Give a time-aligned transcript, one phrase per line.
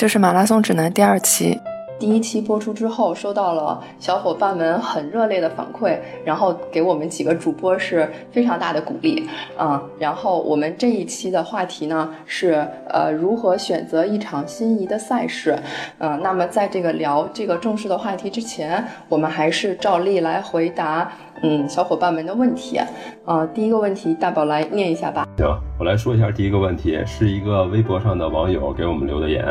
[0.00, 1.60] 这是马拉松指南第二期。
[1.98, 9.28] 第一期播出之后，收到了小伙伴们很热烈的反馈，然后给我们几个主播是非常大的鼓励
[9.58, 9.82] 啊。
[9.98, 15.54] 然后我们这一期的话题呢是呃如何选择一场心仪的赛事，
[15.98, 21.12] 呃，那么在这个聊这个正式的话题之前，我们还是照例来回答
[21.42, 22.80] 嗯小伙伴们的问题
[23.26, 23.46] 啊。
[23.52, 25.28] 第一个问题，大宝来念一下吧。
[25.36, 25.46] 行，
[25.78, 29.44] 我来说一下第一个问题，是一个微博上的网友给我们留的言。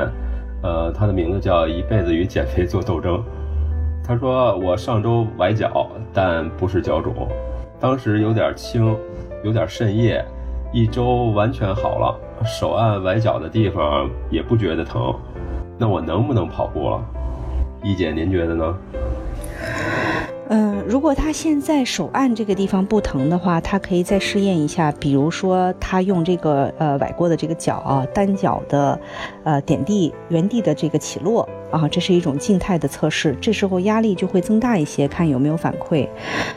[0.62, 3.24] 呃，他的名字叫一辈子与减肥做斗争。
[4.04, 7.14] 他说我上周崴脚，但不是脚肿，
[7.80, 8.96] 当时有点轻，
[9.44, 10.24] 有点渗液，
[10.74, 15.14] 一周完全好了，手按崴脚的地方也不觉得疼。
[15.78, 17.02] 那我能不能跑步了？
[17.84, 18.78] 一姐，您觉得呢？
[20.52, 29.00] 嗯，如果他现在手按这个地方不疼的话，他可以再试验一下，比如说他用这个呃崴过的这个脚啊，单脚的，
[29.50, 31.48] 呃点地原地的这个起落。
[31.72, 36.08] 啊，这是一种静态的测试，这时候压力就会增大一些，看有没有反馈。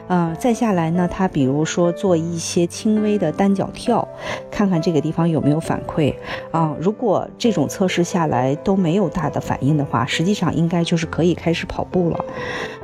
[0.09, 4.09] 嗯，再下来呢，他比如说做一些轻微的单脚跳，
[4.51, 6.15] 看看这个地方有没有反馈。
[6.51, 12.25] 啊，如果这种测试下来都没有大的反应的话，实际上应该就是可以开始跑步了。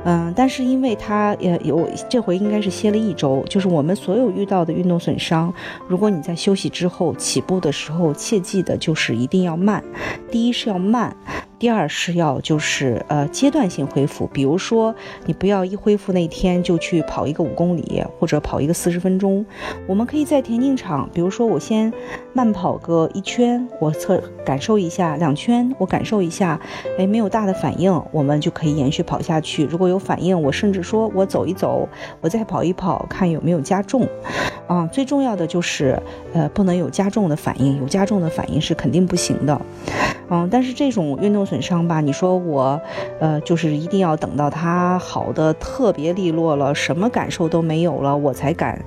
[0.03, 5.51] 嗯，但是因为他也有这回应该是歇了一周，就是我们所有遇到的运动损伤，
[5.87, 9.83] 如果你在休息之后起步的时候，切记的就是一定要慢。
[10.31, 11.15] 第一是要慢。
[11.59, 19.45] 第二是要就是呃阶段性恢复，比如说你不要一恢复那天就去跑一个五公里或者跑一个四十分钟，
[19.85, 21.91] 我们可以在田径场，比如说我先
[22.31, 26.57] 慢跑个一圈，我测感受一下两圈，我感受一下，
[26.97, 29.65] 哎没有大的反应，我们就可以延续跑下去。
[29.65, 31.89] 如果有反应，我甚至说我走一走，
[32.21, 34.07] 我再跑一跑，看有没有加重。
[34.67, 36.01] 啊，最重要的就是
[36.33, 39.61] 呃不能有加重的反应，有加重的反应是肯定不行的。
[40.31, 42.79] 嗯，但是这种运动损伤吧，你说我，
[43.19, 48.79] 呃，就是一定要等到它好的特别利落了，什么感受都没有了，我才敢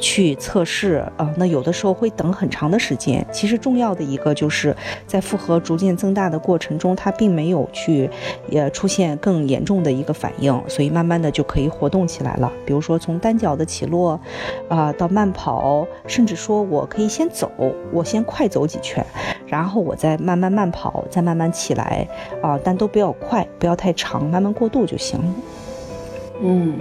[0.00, 1.32] 去测试啊。
[1.36, 3.24] 那有的时候会等很长的时间。
[3.30, 4.74] 其实重要的一个就是
[5.06, 8.10] 在负荷逐渐增大的过程中，它并没有去
[8.48, 12.50] 也出现更严重的一个反应，所以慢慢的就可以活动起来了。
[12.66, 14.18] 比如说从单脚的起落，
[14.68, 17.48] 啊，到慢跑，甚至说我可以先走，
[17.92, 19.06] 我先快走几圈，
[19.46, 21.04] 然后我再慢慢慢跑。
[21.10, 22.07] 再慢慢起来
[22.42, 25.18] 啊，但都不要快，不要太长，慢慢过渡就行。
[26.42, 26.78] 嗯，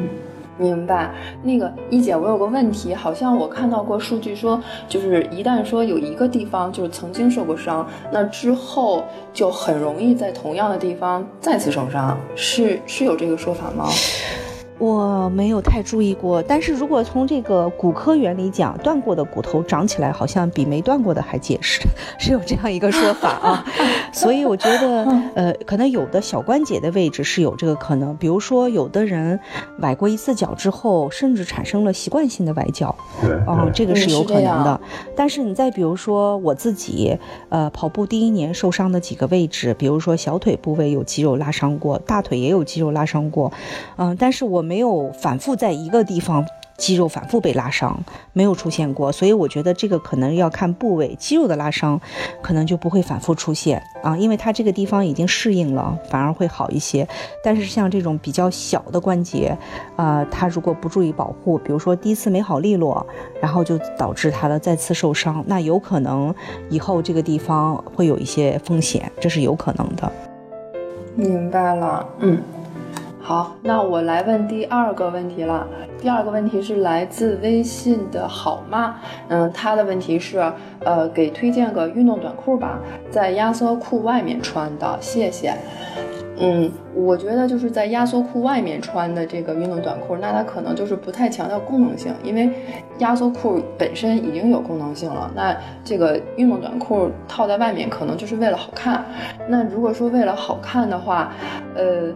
[0.57, 1.11] 明白。
[1.43, 13.87] 那个一姐，我有个问题，好像我看到过数据说，就是一旦说有一个地方就是曾经受过伤，那之后就很容易在同样的地方再次受伤，是是有这个说法吗？
[14.79, 21.81] 我没有太注意过，但是如果从这个骨科原理讲，断过的骨头长起来好像比没断过的还结实，
[22.19, 23.65] 是有这样一个说法啊。
[24.13, 29.39] 所以我觉得， 呃，可能有的小关节的位置是有这个可能，比如说有的人
[29.79, 34.79] 崴过一次脚之后，甚至产生了习惯性的崴脚，对，哦，这个是有可能的。
[35.15, 37.17] 但是你再比如说我自己，
[37.49, 43.51] 呃，跑步第一年受伤的几个位置，比如说小腿部位有肌肉拉伤过，大腿也有肌肉拉伤过，
[43.95, 44.66] 嗯，但是我。
[44.67, 46.45] 没有反复在一个地方
[46.77, 47.97] 肌肉反复被拉伤，
[48.33, 51.99] 没有出现过，所以我觉得这个可能要看部位，肌肉的拉伤
[52.41, 57.07] 可能就不会反复出现啊，因为它这个地方已经适应了，反而会好一些。
[57.43, 59.57] 但是像这种比较小的关节，
[59.95, 63.03] 啊，它如果不注意保护，比如说第一次没好利落，
[63.41, 66.35] 然后就导致它的再次受伤，那有可能
[66.69, 70.11] 以后这个地方会有一些风险，这是有可能的。
[71.15, 72.39] 明白了，嗯。
[73.27, 75.67] 好，那我来问第二个问题了。
[75.99, 79.01] 第二个问题是来自微信的好吗？
[79.27, 80.39] 嗯，他的问题是，
[80.85, 82.79] 呃，给推荐个运动短裤吧，
[83.11, 85.53] 在压缩裤外面穿的，谢谢。
[86.37, 92.49] 嗯，我觉得就是在压缩裤外面穿的这个运动短裤，那它可能就是不太强调功能性，因为
[92.99, 95.29] 压缩裤本身已经有功能性了。
[95.35, 99.03] 那这个运动短裤套在外面，可能就是为了好看。
[99.49, 101.33] 那如果说为了好看的话，
[101.75, 102.15] 呃。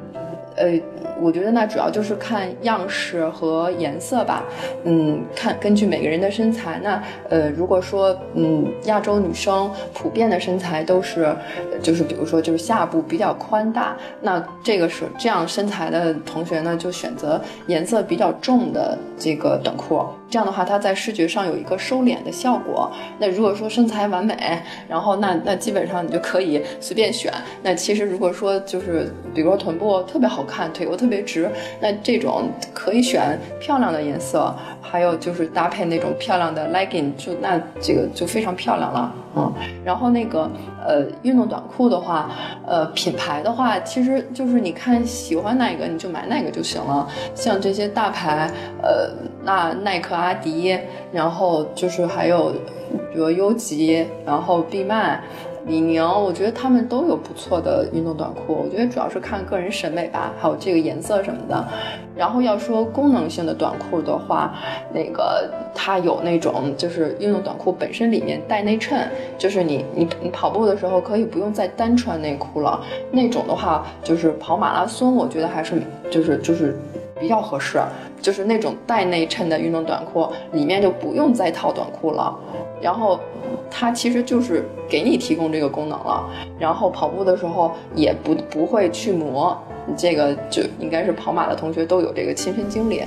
[0.55, 0.79] 呃，
[1.21, 4.43] 我觉得那主要就是看样式和颜色吧。
[4.83, 11.35] 嗯，看根据每个人的身材，那呃，如果说嗯亚洲女生普遍的身材都是，
[11.81, 20.05] 就是比如说就是下部比较宽大，那这个是这样身材的同学呢，就选择颜色比较重的这个短裤。
[20.31, 22.89] 这样的话，它在视觉上有一个收敛的效果。
[23.19, 24.35] 那如果说身材完美，
[24.87, 27.31] 然后那那基本上你就可以随便选。
[27.61, 31.51] 那其实如果说就是比如说臀部特别好看，腿又特别直，
[31.81, 39.13] 那这种可以选漂亮的颜色，还有就是搭配那种漂亮的 legging，就那这个就非常漂亮了。
[39.33, 39.53] 嗯，
[39.85, 40.49] 然后那个
[40.85, 42.29] 呃运动短裤的话，
[42.67, 47.07] 呃品牌的话，其实就是你看喜欢哪个你就买哪个就行了。
[47.33, 48.51] 像这些大牌，
[48.81, 49.09] 呃
[49.43, 50.77] 那耐克、阿迪，
[51.11, 52.51] 然后就是还有
[53.11, 55.21] 比如优吉，然后必曼。
[55.67, 58.65] 李宁，我觉得他们都有不错的运动短裤。
[58.65, 61.67] 我觉得主要是看个人审美吧，还有这个颜色什么的。
[62.15, 64.55] 然后要说功能性的短裤的话，
[64.91, 69.07] 那个它有那种就是运动短裤本身里面带内衬，
[69.37, 72.83] 就是你你你跑步的时候可以不用再单穿内裤了。
[73.11, 75.79] 那种的话，就是跑马拉松，我觉得还是
[76.09, 76.75] 就是就是
[77.19, 77.79] 比较合适。
[78.21, 82.37] 就是那种带内衬的运动短裤，里面就不用再套短裤了。
[82.81, 83.19] 然后。
[83.73, 86.29] 它其实就是给你提供这个功能了，
[86.59, 89.57] 然后跑步的时候也不不会去磨，
[89.95, 93.01] 这个就应该是跑马的同学都有这个亲身经历。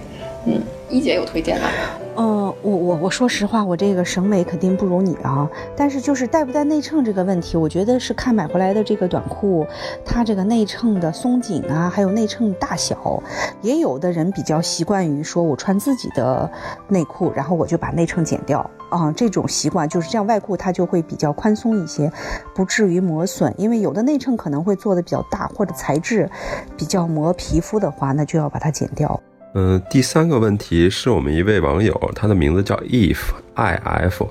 [0.47, 1.69] 嗯，一姐有推荐吗？
[2.17, 5.51] 嗯，我我我说实话，我这个审美肯定不如你啊。
[5.75, 9.67] 但是就是带不带内衬这个问题，我觉得是看买回来的这个短裤，
[10.05, 13.21] 它这个内衬的松紧啊，还有内衬大小。
[13.63, 16.49] 也有的人比较习惯于说，我穿自己的
[16.87, 18.59] 内裤，然后我就把内衬剪掉
[18.91, 19.11] 啊。
[19.11, 22.13] 这种习惯就是这样，外裤它就会比较宽松一些，
[22.55, 23.53] 不至于磨损。
[23.59, 26.31] 因为有的内衬可能会做的比较大，或者材质
[26.77, 29.21] 比较磨皮肤的话，那就要把它剪掉。
[29.57, 33.19] 嗯，第三个问题是我们一位网友，他的名字叫 if
[33.55, 34.29] i f，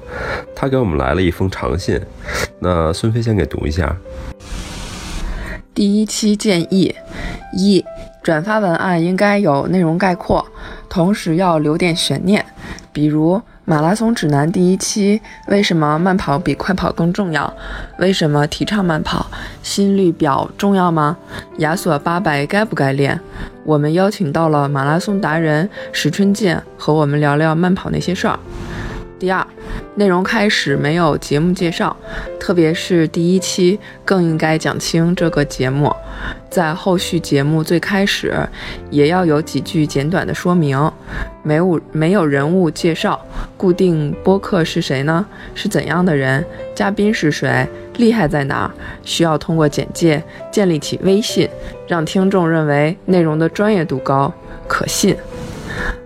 [0.54, 1.98] 他给我们来了一封长信，
[2.60, 3.96] 那孙飞先给读一下。
[5.74, 6.94] 第一期建议：
[7.54, 7.86] 一、
[8.22, 10.46] 转发文案应该有内容概括，
[10.90, 12.46] 同时要留点悬念，
[12.92, 13.42] 比如。
[13.66, 17.54] 马拉松指南第一期：为什么慢跑比快跑更重要？
[17.98, 19.26] 为什么提倡慢跑？
[19.62, 21.16] 心率表重要吗？
[21.60, 23.18] 亚索八百该不该练？
[23.64, 28.38] 我们邀请到了马拉松达人石春健和我们聊聊慢跑那些事儿。
[29.24, 29.48] 第二，
[29.96, 31.96] 内容开始没有节目介绍，
[32.38, 35.96] 特别是第一期更应该讲清这个节目。
[36.50, 38.36] 在后续节目最开始，
[38.90, 40.92] 也要有几句简短的说明。
[41.42, 43.18] 没有没有人物介绍，
[43.56, 45.26] 固定播客是谁呢？
[45.56, 46.46] 是怎样的人？
[46.76, 47.66] 嘉宾是谁？
[47.96, 48.70] 厉害在哪？
[49.06, 50.22] 需要通过简介
[50.52, 51.50] 建立起威信，
[51.88, 54.34] 让听众认为内容的专业度高、
[54.68, 55.16] 可信。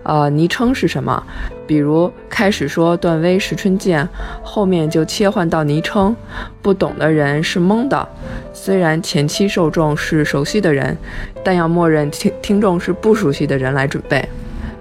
[0.02, 1.22] 呃，昵称是什么？
[1.66, 4.08] 比如开始说段威石春健，
[4.42, 6.14] 后面就切换到昵称，
[6.62, 8.08] 不懂的人是懵的。
[8.52, 10.96] 虽然前期受众是熟悉的人，
[11.44, 14.26] 但要默认听听众是不熟悉的人来准备。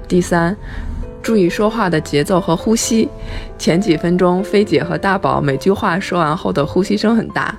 [0.07, 0.55] 第三，
[1.21, 3.09] 注意说话的节奏和呼吸。
[3.57, 7.53] 前几分钟飞姐和大宝每句话说完后的呼吸声很大，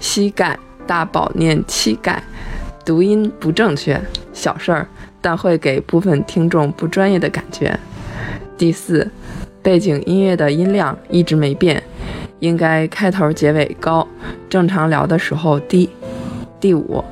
[0.00, 2.20] 膝盖大宝念膝盖，
[2.84, 4.00] 读音不正确，
[4.32, 4.88] 小事儿，
[5.20, 7.78] 但会给部分听众不专业的感觉。
[8.56, 9.10] 第四，
[9.62, 11.82] 背景音乐的音量一直没变，
[12.40, 14.06] 应该开头结尾高，
[14.48, 15.88] 正常聊的时候低。
[16.60, 17.04] 第五，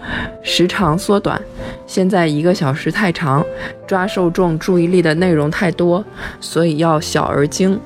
[0.43, 1.41] 时长缩短，
[1.87, 3.47] 现在一个小时太长，
[3.87, 6.05] 抓受众注意力的内容太多，
[6.41, 7.79] 所以要小而精。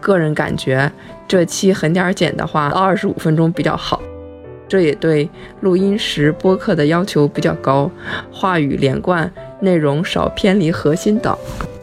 [0.00, 0.90] 个人感觉，
[1.28, 4.00] 这期狠点儿剪的话，二十五分钟比较好。
[4.72, 5.28] 这也对
[5.60, 7.90] 录音时播客的要求比较高，
[8.32, 9.30] 话语连贯，
[9.60, 11.36] 内容少偏离核心等。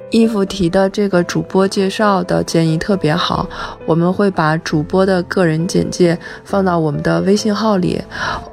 [0.09, 3.47] 衣服提的这个主播介绍的建议特别好，
[3.85, 8.01] 我们会把主播的个人简介放到我们的微信号里，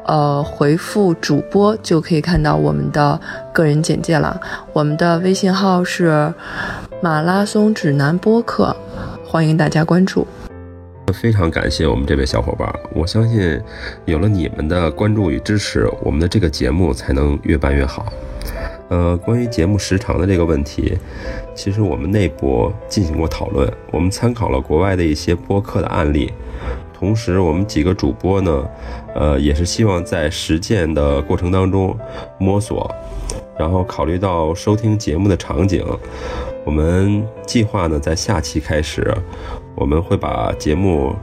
[0.05, 3.19] 呃，回复主播就可以看到我们的
[3.55, 4.39] 个人简介了。
[4.75, 6.31] 我们的微信号是
[7.01, 8.77] 马拉松指南播客，
[9.27, 10.27] 欢迎大家关注。
[11.13, 13.61] 非常感谢我们这位小伙伴，我相信
[14.05, 18.13] 有了你们的关注与支持，我们的这个节目才能越办越好。
[18.89, 20.97] 呃，关于节目时长的这个问题，
[21.55, 26.33] 其实我们内部进行过讨论，我们参考了国外的一些播客的案例，
[26.95, 28.69] 同时我们几个主播呢，
[29.15, 31.97] 呃，也是希望在实践的过程当中
[32.39, 32.89] 摸索，
[33.59, 35.85] 然后考虑到收听节目的场景，
[36.65, 39.13] 我们计划呢在下期开始，
[39.77, 41.15] 我们会把节目，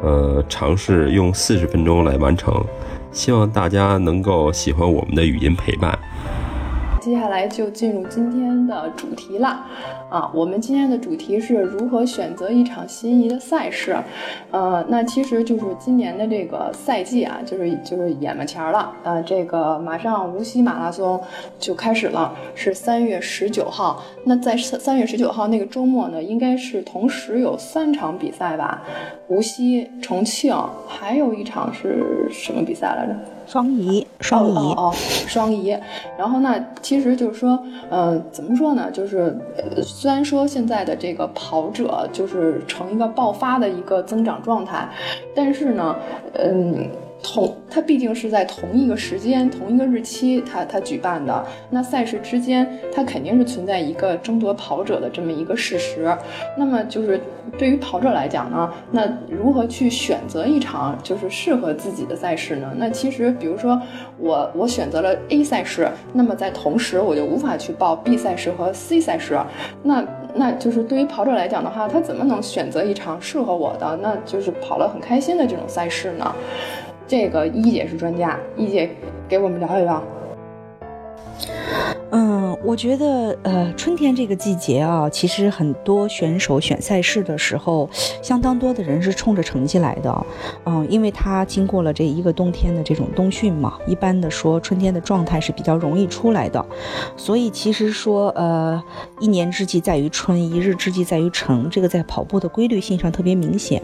[0.00, 2.64] 呃，尝试用四十分钟来完成，
[3.12, 5.98] 希望大家能够喜欢我们的语音陪伴。
[7.00, 9.66] 接下来就进入今天的主题啦。
[10.10, 13.96] 啊，我们今天的主题是如何选择一场心仪的赛事。
[14.50, 18.92] 呃，那其实就是今年的这个赛季啊，就是就是眼巴前了。
[19.02, 21.20] 啊，这个马上无锡马拉松
[21.58, 24.02] 就开始了，是三月十九号。
[24.24, 28.82] 那在三月十九号那个周末呢，应该是同时有三场比赛吧？
[29.28, 30.54] 无锡、重庆，
[30.86, 33.14] 还有一场是什么比赛来着？
[33.50, 34.92] 双移，双移哦，
[35.26, 35.76] 双移。
[36.16, 37.58] 然后呢，其实就是说，
[37.90, 38.88] 呃，怎么说呢？
[38.92, 39.36] 就是
[39.82, 44.88] 虽然说现在的这个跑者就是呈一个爆发的一个增长状态，
[45.34, 45.96] 但是呢，
[46.34, 46.88] 嗯。
[47.22, 56.16] 同它毕竟是在同一个时间、同一个日期，它它举办的那赛事之间，它肯定是存在一个争夺跑者的这么一个事实。
[56.56, 57.20] 那么就是
[57.58, 62.72] 对于跑者来讲呢，那如何去选择一场就是适合自己的赛事呢？
[62.76, 63.80] 那其实比如说
[64.18, 69.38] 我我选择了 A 赛事，那么在同时我就无法去报 B 赛事和 C 赛事。
[69.82, 76.34] 那那就是对于跑者来讲的话，他怎么能选择一场适合我的，那就是跑了很开心的这种赛事呢？
[77.10, 78.88] 这个一姐是专家，一姐
[79.28, 80.00] 给我们聊一聊。
[82.12, 87.90] 嗯，我觉得，呃，春天这个季节啊，其实很多选手选赛事的时候，
[88.22, 90.26] 相当多的人是冲着成绩来的。
[90.64, 96.64] 嗯，因为他经过了这一个冬天的这种冬训嘛，一般的说，春天的状态是比较容易出来的。
[97.16, 98.80] 所以其实说，呃，
[99.18, 103.82] 一年之计在于春，一日之计在于晨，这个在跑步的规律性上特别明显。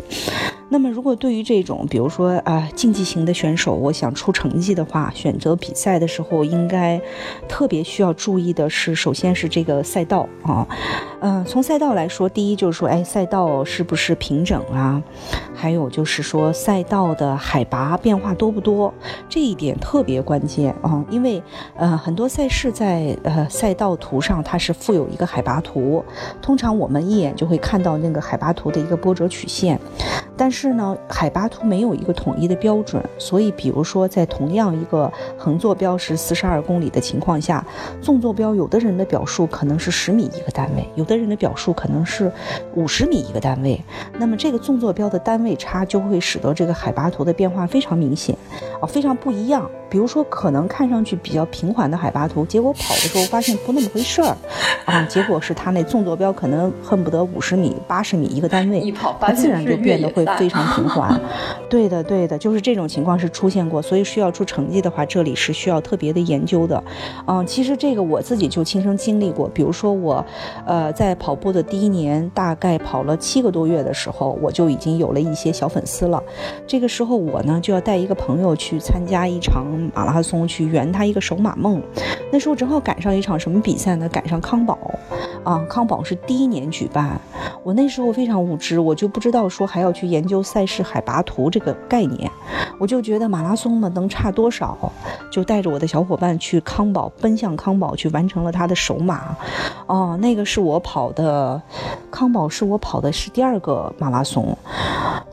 [0.68, 7.00] 那么，如果对于这种，比如说啊，竞技型的选手，我想出成绩的话，选择比赛的时候，应该
[7.48, 10.66] 特别需要注意的是，首先是这个赛道啊，
[11.20, 15.00] 嗯，从赛道来说，第一就是说，哎，赛道是不是平整啊？
[15.54, 18.92] 还有就是说，赛道的海拔变化多不多？
[19.28, 21.40] 这一点特别关键啊，因为
[21.76, 26.04] 呃，很多赛事在呃赛道图上它是附有一个海拔图，
[26.42, 29.78] 通常我们一眼就会看到那个海拔图的一个波折曲线。
[30.38, 37.64] 但是呢，海拔图没有一个统一的标准，所以比如说在同样一个横坐标是四十二公里的情况下，
[38.00, 42.30] 纵坐标有的人的表述可能是十米一个单位，有的人的表述可能是
[42.74, 43.82] 五十米一个单位。
[44.18, 48.36] 那么这个纵坐标的单位差就会使得这个海拔图的变化非常明显，
[48.80, 49.68] 啊，非常不一样。
[49.88, 54.36] 比如说，可能看上去比较平缓的海拔图，结果跑的时候发现不那么回事儿，
[54.84, 61.18] 啊，结果是他那纵坐标可能恨不得五十米、八十米一个单位，一跑它自然就变得会非常平滑。
[61.68, 66.82] 对的，对的，就是这种情况是出现过，所以需要出成绩的话，这里是需要特别的研究的。
[67.26, 70.24] 嗯，其实这个我自己就亲身经历过，比如说我，
[70.64, 76.22] 呃，在跑步的第一年，大概跑了七个多月的时候，我就已经有了一些小粉丝了。
[76.66, 79.66] 这个时候我呢就要带一个朋友去参加一场。
[79.94, 81.82] 马拉松去圆他一个首马梦，
[82.30, 84.08] 那时候正好赶上一场什么比赛呢？
[84.08, 84.78] 赶上康宝，
[85.42, 87.20] 啊，康宝是第一年举办。
[87.62, 92.30] 我那时候非常无知，我就不知道说还要去研究赛事海拔图这个概念，
[92.78, 94.76] 我就觉得马拉松嘛能差多少，
[95.30, 99.36] 就带着我的小伙伴去康保，奔向康保去完成了他的首马。
[99.86, 101.60] 哦，那个是我跑的，
[102.10, 104.56] 康保是我跑的是第二个马拉松，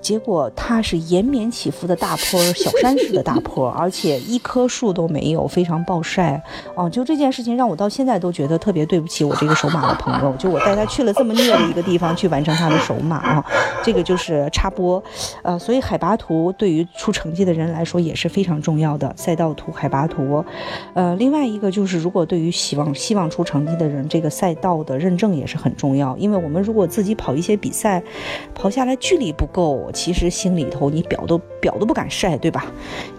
[0.04, 4.40] 结果它是延绵起伏的大坡，小山式的大坡，而且一。
[4.44, 6.44] 棵树都没有，非常暴晒，
[6.76, 13.46] 哦，就这件事情让我到现在都觉得特别对不起我这个手马的朋友，就我带他去了这么虐的一个地方去完成他的手马啊，
[13.82, 15.02] 这个就是插播，
[15.44, 20.44] 呃，所以海拔图对于出成绩的人来说也是非常重要的，赛道图、海拔图，
[20.94, 28.04] 呃，另外一个就是如果对于希望希望出成绩的人，这个赛道的认证也是很重要，因为我们如果自己跑一些比赛，
[28.54, 32.66] 跑下来距离不够，其实心里头你表都表都不敢晒，对吧？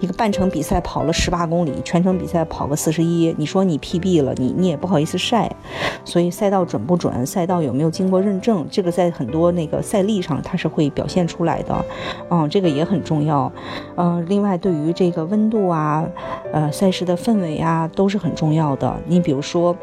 [0.01, 1.05] 一个半程比赛跑。
[1.05, 5.55] 了十八公里，全程比赛跑个四十一，你说你 PB 了，你你也不好意思晒，
[6.03, 11.85] 所以赛道准不准，赛道有没有经过认证，这个在很多那个赛例上它是会表现出来的，
[12.31, 13.53] 嗯，这个也很重要，
[13.97, 16.09] 嗯，另外对于这个温度啊，
[16.55, 18.99] 呃，赛事的氛围啊，都是很重要的。
[19.07, 19.77] 你比如说，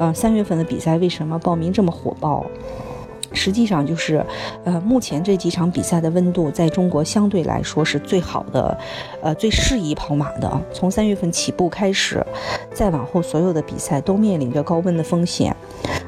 [0.00, 2.44] 呃，三月份的比赛为什么报名这么火爆？
[3.34, 4.24] 实际上就是，
[4.64, 8.78] 呃，目前这几场比赛的温度在中国相对来说是最好的，
[9.20, 10.60] 呃，最适宜跑马的。
[10.72, 12.24] 从三月份起步开始，
[12.72, 15.54] 再往后所有的比赛都面临着高温的风险，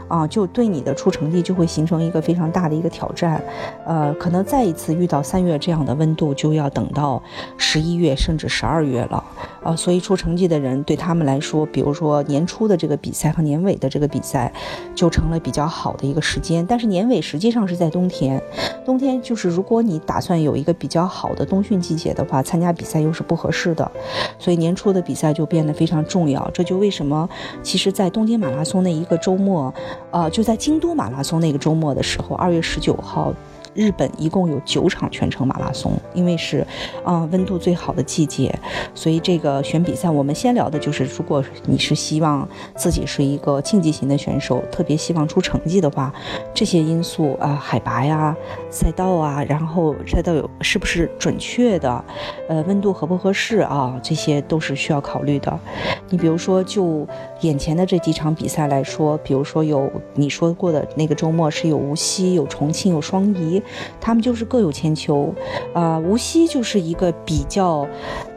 [0.09, 3.43] 啊，就对你的出成绩就会形成一个非常大的一个挑战。
[3.85, 7.23] 呃，可能再一次遇到三月这样的温度，就要等到
[7.57, 9.23] 十一月甚至十二月了。
[9.63, 14.53] 啊，所以出成绩的人对他们来说，比如说年初的这个比赛和年尾的这个比赛，
[14.95, 16.65] 就成了比较好的一个时间。
[16.67, 18.41] 但是年尾实际上是在冬天，
[18.85, 23.91] 冬天就是如果你打算有一个比较好的冬训季节的话，参加比赛又是不合适的，
[24.39, 26.49] 所以年初的比赛就变得非常重要。
[26.55, 27.29] 这就为什么，
[27.63, 29.73] 其实，在东京马拉松那一个周末，
[30.11, 33.33] 呃，就在京都马拉松那个周末的时候，二月十九号。
[33.77, 36.67] 日本一共有九场全程马拉松，因为是，
[37.05, 38.53] 嗯，温度最好的季节，
[38.95, 46.13] 所以这个选比赛，我们先聊的就是，如果你是希望自己是一个竞技型的选手，特别希望出成绩的话，
[46.55, 48.35] 这些因素啊，海拔呀、
[48.71, 52.05] 赛道啊，然后赛道有是不是准确的，
[52.49, 55.61] 呃，温度合不合适啊，这些都是需要考虑的。
[56.09, 57.07] 你比如说，就
[57.41, 63.63] 眼前的这几场比赛来说，比如说有你说过的那个周末是有无锡、有重庆、有双宜。
[64.01, 65.35] 他们就是各有千秋，
[65.75, 67.87] 啊，无锡就是一个比较。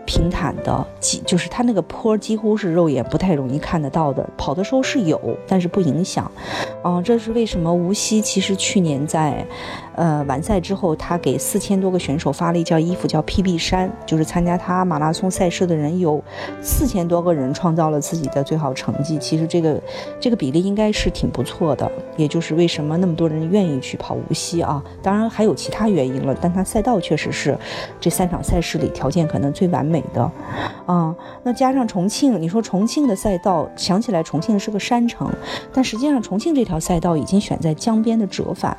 [0.05, 6.31] 平坦的，几就是它那个坡几乎是肉眼不太容易看得到的，跑的时候是有，但是不影响。
[6.83, 9.45] 嗯，这是为什么无锡其实去年在，
[10.00, 16.24] 呃，完赛之后，他给四千多个选手发了一件衣服，叫 PB 衫，就是参加他马拉松赛事的人有
[16.62, 19.18] 四千多个人创造了自己的最好成绩。
[19.20, 19.79] 其实这个
[20.20, 24.84] 这个比例应该是挺不错的，也就是为什么那么多人愿意去跑无锡啊？
[25.03, 27.56] 当然还有其他原因了，但他赛道确实是
[28.00, 30.00] 这三场赛事里条件可能最完美。
[30.13, 30.32] 的，
[30.86, 31.13] 啊，
[31.44, 35.29] 那加上重庆，你说重庆的赛道，想起来重庆是个山城，
[35.74, 38.75] 但实际上重庆这条赛道已经选在江边的折返，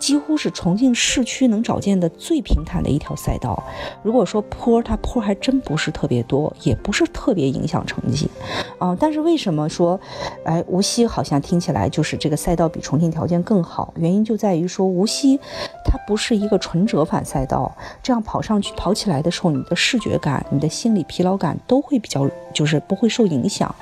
[0.00, 3.62] 几乎是重庆市区能找见的最平坦的一条赛道。
[4.02, 8.30] 如果说坡，它坡还真不是特别多，也不是特别影响成绩，
[8.78, 10.00] 啊，但是为什么说，
[10.46, 13.92] 哎，无锡好像听起来就是这个赛道比重庆条件更好？
[13.98, 15.38] 原因就在于说无锡，
[15.84, 17.70] 它不是一个纯折返赛道，
[18.02, 20.68] 这样跑上去跑起来的时候，你的视觉感，你的。
[20.74, 23.72] 心理疲劳感都会比较，就是不会受影响。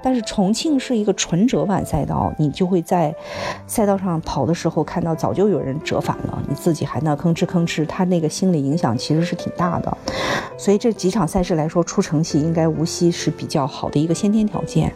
[0.00, 3.12] 但是重庆是一个纯折返赛道，你就会在
[3.66, 9.98] 赛道上跑的时候看到早就有人折返了，你自己还那吭哧吭哧，他那个心理影响其实是挺大的。
[10.56, 14.92] 所以这几场赛事来说，出成绩应该无锡是比较好的一个先天条件。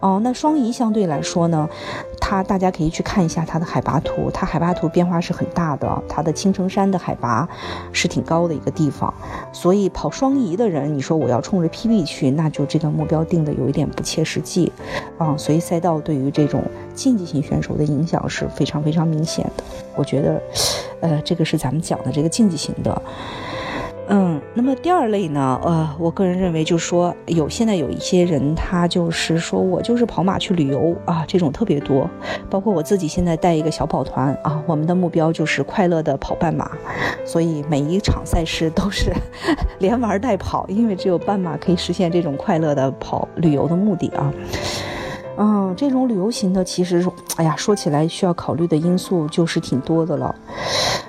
[0.00, 1.68] 哦，那双遗相对来说呢，
[2.28, 7.48] 它大家可以去看一下它的海拔图，它海拔图变化是很大的，它的青城山的海拔
[7.92, 9.14] 是挺高的一个地方，
[9.52, 10.92] 所以跑双宜的人。
[10.92, 14.72] 你说我要冲着 PB 去，那就这个目标定的有一点不切实际，
[15.18, 16.64] 啊，所以赛道对于这种
[16.96, 19.62] 竞技型选手的影响是非常非常明显的。
[19.94, 20.42] 我觉得，
[21.02, 23.00] 呃，这个是咱们讲的这个竞技型的。
[24.08, 32.08] 嗯，那么第二类呢，呃，我个人认为就是说，有现在有一些人，他就是说我就是跑马去旅游啊，这种特别多，
[32.48, 36.70] 包括我自己现在带一个小跑团啊，我们的目标就是快乐的跑半马，
[37.24, 39.12] 所以每一场赛事都是
[39.80, 44.32] 连玩带跑，因为只有半马可以实现这种快乐的跑旅游的目的啊。
[45.38, 50.34] 嗯，这种旅游型的，其实，哎呀，说起来需要考虑的因素就是挺多的了。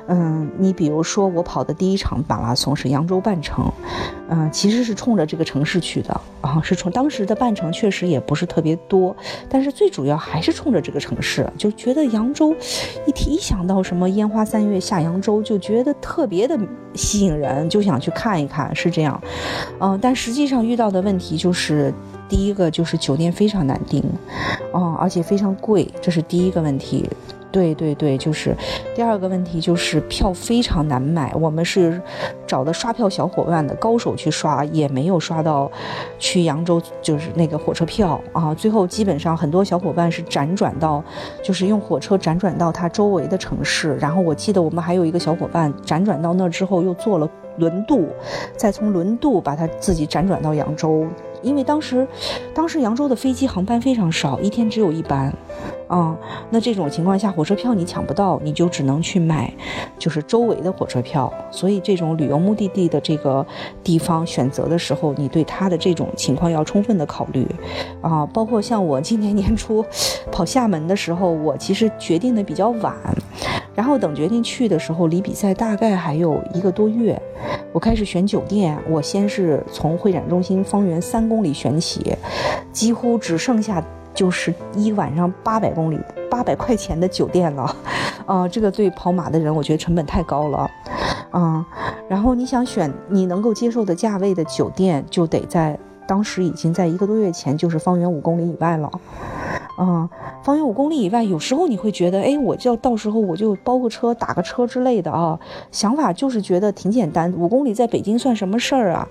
[0.09, 3.71] 嗯，你比如说我跑的第一场马拉松是扬州半程，
[4.29, 9.15] 嗯，其实是冲着这个城市去的啊，是从当时的半程确实也不是特别多，
[9.49, 12.55] 但是最主要还是冲着这个城市，就觉得扬州，
[13.05, 16.57] 一提一想到什么烟花三月下扬州，就觉得特别的
[16.93, 19.21] 吸引人，就想去看一看，是这样。
[19.79, 21.93] 嗯，但实际上遇到的问题就是。
[22.29, 24.03] 第一个就是酒店非常难订，
[24.71, 27.09] 哦，而且非常贵，这是第一个问题。
[27.49, 28.55] 对对对，就是
[28.93, 31.33] 第二个问题就是票非常难买。
[31.33, 31.99] 我们是
[32.45, 35.71] 找的刷票小伙伴的高手去刷，也没有刷到
[36.19, 38.53] 去扬州就是那个火车票啊。
[38.53, 41.01] 最后基本上很多小伙伴是辗转到，
[41.41, 43.95] 就是用火车辗转到他周围的城市。
[43.95, 48.09] 然后我记得我们还有一个小伙伴辗转到那之后又坐了轮渡，
[48.57, 51.07] 再从轮渡把他自己辗转到扬州。
[51.41, 52.07] 因为当时，
[52.53, 55.33] 当时扬州的飞机航班非常少，一天只有一班，
[55.87, 56.15] 啊，
[56.49, 59.51] 那这种情况下，火车票你抢不到，你就只能去买，
[59.97, 61.31] 就是周围的火车票。
[61.51, 63.45] 所以这种旅游目的地的这个
[63.83, 67.47] 地方选择的时候，你对它的这种情况要充分的考虑，
[68.01, 69.85] 啊，包括像我今年年初
[70.31, 72.95] 跑厦门的时候，我其实决定的比较晚。
[73.77, 77.21] 然后等决定去的时候，离比赛大概还有一个多月，
[77.71, 78.75] 我开始选酒店。
[78.89, 82.17] 我先是从会展中心方圆三公里选起，
[82.71, 83.83] 几乎只剩下
[84.15, 87.75] 就是一晚上八百公里、八百块钱的酒店了。
[88.25, 90.67] 啊，这个对跑马的人，我觉得成本太高了。
[91.29, 91.63] 啊，
[92.09, 98.89] 然后你想选你能够接受的价位的酒店，就得在当时已经在一个多月前就是方圆五公里以外了。
[99.79, 100.09] 嗯，
[100.41, 105.39] 方圆五公里以外，有时候你会觉得，哎，我就到时候我就包个车、打个车之类的啊。
[105.71, 109.07] 想法就是觉得挺简单，五公里在北京算什么事儿啊？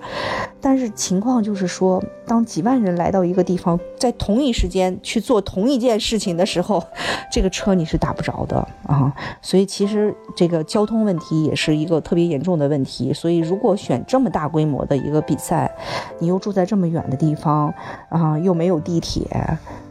[0.60, 6.82] 但是情况就是说，当几万人来到一个地方，在同一时间去做同一件事情的时候，
[7.30, 8.56] 这个车你是打不着的
[8.88, 9.14] 啊。
[9.40, 13.12] 所以其实这个交通问题也是一个特别严重的问题。
[13.12, 15.70] 所以如果选这么大规模的一个比赛，
[16.18, 17.72] 你又住在这么远的地方
[18.08, 19.26] 啊，又没有地铁。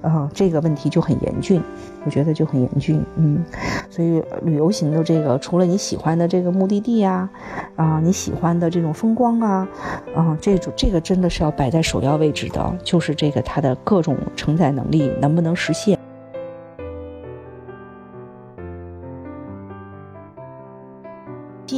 [0.01, 1.59] 啊，这个问题就很严峻，
[2.05, 3.43] 我觉得就很严峻，嗯，
[3.89, 7.27] 所以旅游型的这个，除了你喜欢的这个目的地啊，
[7.75, 9.67] 啊，你喜欢的这种风光啊，
[10.15, 15.94] 啊，这种这个真的是要摆在首要位置的，就是这个它的各种承载能力能不能实现。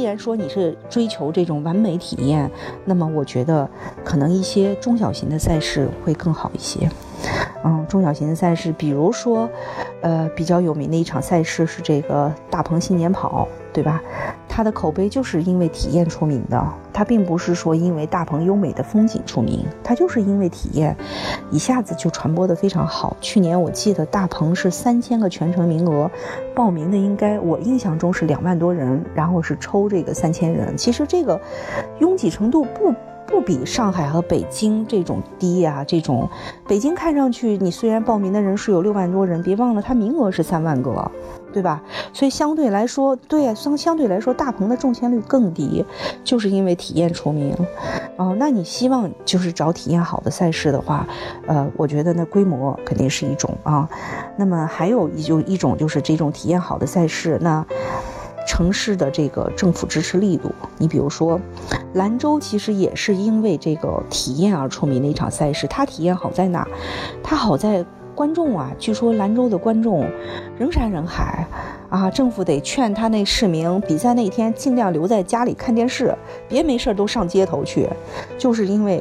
[0.08, 2.50] 然说你是追求这种完美体验，
[2.84, 3.68] 那么我觉得
[4.04, 6.88] 可能一些中小型的赛事会更好一些。
[7.64, 9.48] 嗯，中小型的赛事，比如说，
[10.00, 14.00] 呃，比较有名的一场赛事是这个大鹏新年跑，对吧？
[14.58, 16.60] 它的口碑就是因为体验出名的，
[16.92, 20.96] 它并不是说因为大鹏优美的风景出名，它就是因为体验，
[21.48, 23.16] 一下子就传播的非常好。
[23.20, 26.10] 去年我记得大鹏是三千个全程名额，
[26.56, 31.40] 报名的应该我印象中是两万多人，然后是抽这个三千人，其实这个
[32.00, 32.92] 拥挤程度不。
[33.30, 36.26] 不比上海和北京这种低呀，这种
[36.66, 41.10] 北京看上去，你虽然报名的人数有六万多人，别忘了它名额是三万个，
[41.52, 41.82] 对吧？
[42.12, 45.84] 所以相对来说，对呀，相相对来说，大鹏的中签率更低，
[46.24, 47.54] 就是因为体验出名。
[48.16, 51.06] 哦，那你希望就是找体验好的赛事的话，
[51.46, 53.88] 呃，我觉得那规模肯定是一种啊。
[54.36, 57.64] 那么还有一就一种就是这种体验好的赛事，那。
[58.50, 61.38] 城市的这个政府支持力度，你比如说，
[61.92, 65.66] 兰州其实也是因为这个体验而出名的一场赛事。
[65.66, 66.66] 它体验好在哪？
[67.22, 67.84] 它好在
[68.18, 70.04] 观众啊，据说兰州的观众
[70.58, 71.46] 人山人海
[71.88, 76.12] 啊，政府得劝他那市民比赛那天尽量留在家里看电视，
[76.48, 77.88] 别没事都上街头去，
[78.36, 79.00] 就是因为。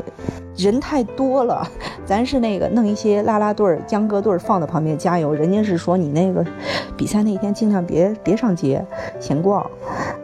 [0.56, 1.67] 人太多了，
[2.03, 5.32] 咱是那个弄一些拉拉队儿、秧歌队放在旁边加油。
[5.32, 6.43] 人家是说你那个
[6.97, 8.84] 比赛那天尽量别别上街
[9.19, 9.63] 闲逛，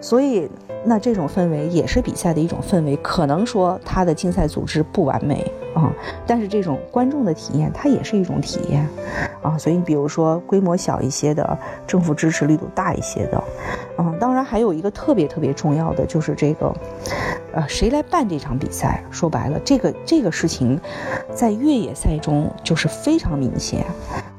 [0.01, 0.49] 所以
[0.83, 2.95] 那这种氛围也是比赛的一种氛围。
[2.97, 5.91] 可能说他的竞赛组织不完美啊，
[6.25, 8.87] 但是这种观众的体验它也是一种体验
[9.41, 9.57] 啊。
[9.57, 13.43] 所以你比如说规模小一些的，政府支持力度大一些的，
[13.97, 16.73] 嗯，当然还有一个特别特别重要的就是这个。
[17.55, 19.03] 呃，谁来办这场比赛？
[19.11, 20.79] 说白了，这个这个事情，
[21.31, 23.85] 在越野赛中就是非常明显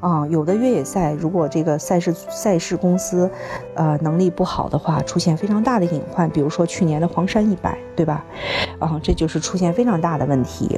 [0.00, 0.26] 啊。
[0.26, 3.30] 有的越野赛，如果这个赛事赛事公司，
[3.76, 6.28] 呃，能力不好的话，出现非常大的隐患。
[6.28, 8.24] 比如说去年的黄山一百，对吧？
[8.80, 10.76] 啊，这就是出现非常大的问题。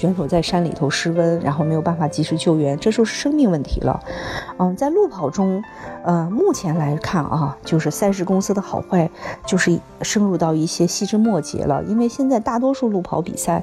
[0.00, 4.00] 选手在山里头失温，然后没有办法及时救援，这时候是生命问题了。
[4.58, 5.62] 嗯，在路跑中，
[6.02, 9.10] 呃，目前来看啊，就是赛事公司的好坏，
[9.44, 11.84] 就是深入到一些细枝末节了。
[11.84, 13.62] 因为现在大多数路跑比赛，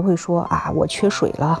[0.00, 1.60] 不会说啊，我缺水了，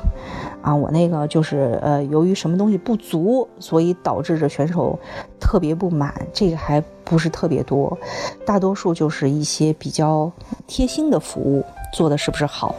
[0.62, 4.98] 啊，我那个就是呃，由于什么东西不足，所以导致着选手
[5.40, 7.98] 特别不满，这个还不是特别多。
[8.46, 10.30] 大多数就是一些比较
[10.66, 11.64] 贴心的服务。
[11.90, 12.74] 做的是不是好？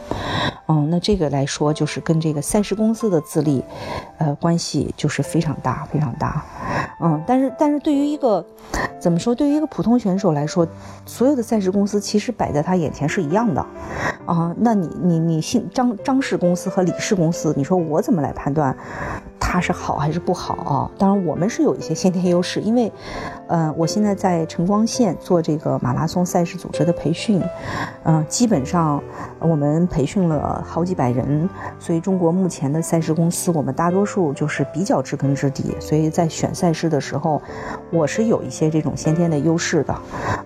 [0.68, 3.64] 嗯，那这个来说，就是跟这个赛事公司的资历，
[4.20, 6.46] 呃，关系就是非常大，非常大。
[7.02, 8.46] 嗯，但是，但是对于一个
[9.00, 10.68] 怎么说，对于一个普通选手来说，
[11.08, 13.66] 所有的赛事公司其实摆在他眼前是一样的。
[14.28, 18.78] 啊，那你，你，你信张张氏公司和李氏公司，你说我怎么来判断？
[19.40, 20.92] 它是好还是不好啊？
[21.00, 22.92] 当然，我们是有一些先天优势，因为，
[23.48, 27.42] 呃，我现在在晨光县做这个马拉松赛事组织的培训，
[28.04, 29.02] 嗯，基本上
[29.40, 37.42] 我们培训了好几百人，所以中国目前的赛事公司，我们大多数就是比较知根知底，所以在选赛事的时候，
[37.92, 39.96] 我是有一些这种先天的优势的，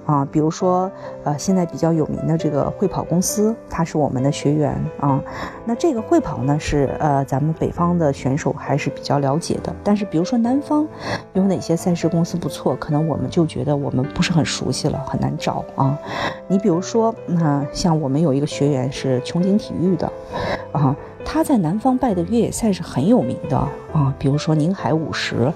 [0.06, 0.90] 啊，比如说，
[1.26, 5.22] 呃，现在比较有名的这个会跑公司，他是我们的学员啊，
[5.66, 8.94] 那这个会跑呢，是呃，咱们北方的选手还是。
[8.94, 10.88] 比较了解的，但是比如说南方
[11.34, 15.98] 有哪些赛事公司不错，可能我们就觉得我们不是很熟悉了，很难找啊。
[16.48, 20.12] 你比如说，那像我们有一个学员是琼景体育的，
[20.72, 20.96] 啊。
[21.26, 23.58] 他在南方办的越野赛是很有名的
[23.92, 25.52] 啊，比如说宁海五十，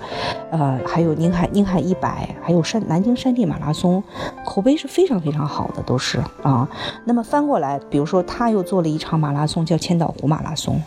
[0.51, 4.03] 呃，还有宁海宁海一百，还有山南京山地马拉松，
[4.43, 6.67] 口碑是非常非常好的，都是啊。
[7.05, 10.81] 那么翻过来，比如说他又做了一场马拉松，叫千岛湖马拉松，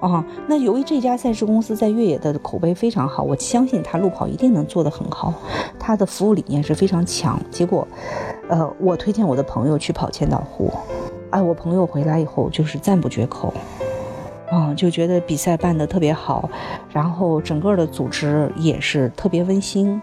[0.00, 5.34] 啊，那由于这家赛事公司在越野的口碑非常好，我相信他路跑一定能做得很好，
[5.78, 7.40] 他的服务理念是非常强。
[7.50, 7.86] 结果，
[8.48, 10.72] 呃，我推荐我的朋友去跑千岛湖，
[11.30, 13.52] 哎，我朋友回来以后就是赞不绝口。
[14.52, 16.48] 嗯，就觉得比赛办得特别好，
[16.92, 20.00] 然后整个的组织也是特别温馨，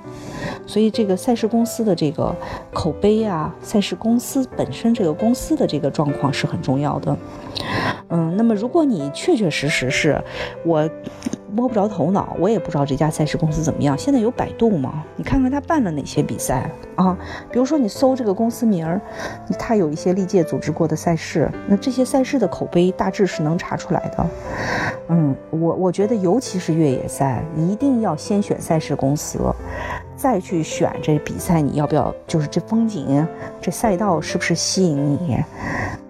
[0.65, 2.35] 所以这个赛事公司的这个
[2.73, 7.17] 口碑啊，赛事公司本身这个公司的这个状况是很重要的。
[8.09, 10.23] 嗯，那么如果你确确实实是
[10.65, 10.89] 我。
[11.55, 13.97] 摸不着头脑，我也不知道这家赛事公司怎么样。
[13.97, 15.01] 现在有百度吗？
[15.15, 17.17] 你看看他办了哪些比赛啊？
[17.49, 18.99] 比如说你搜这个公司名儿，
[19.57, 24.29] 他有一些历届组织过的赛事，那这些赛事的口碑大致是能查出来的。
[25.07, 29.39] 嗯，我我觉得尤其是越野赛，一定要先选赛事公司，
[30.15, 32.13] 再去选这比赛，你要不要？
[32.25, 33.25] 就是这风景，
[33.61, 35.37] 这赛道是不是吸引你？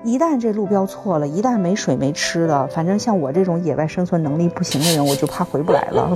[0.03, 6.15] 一旦这路标错了，一旦没水没吃的，反正像我这种野外生存能力不行的人，我就怕回不来了。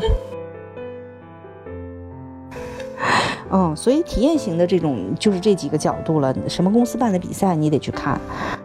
[3.52, 6.36] 嗯，所以体验型的这种就是这几个角度了。
[6.48, 8.20] 什么公司办的比赛你得去看，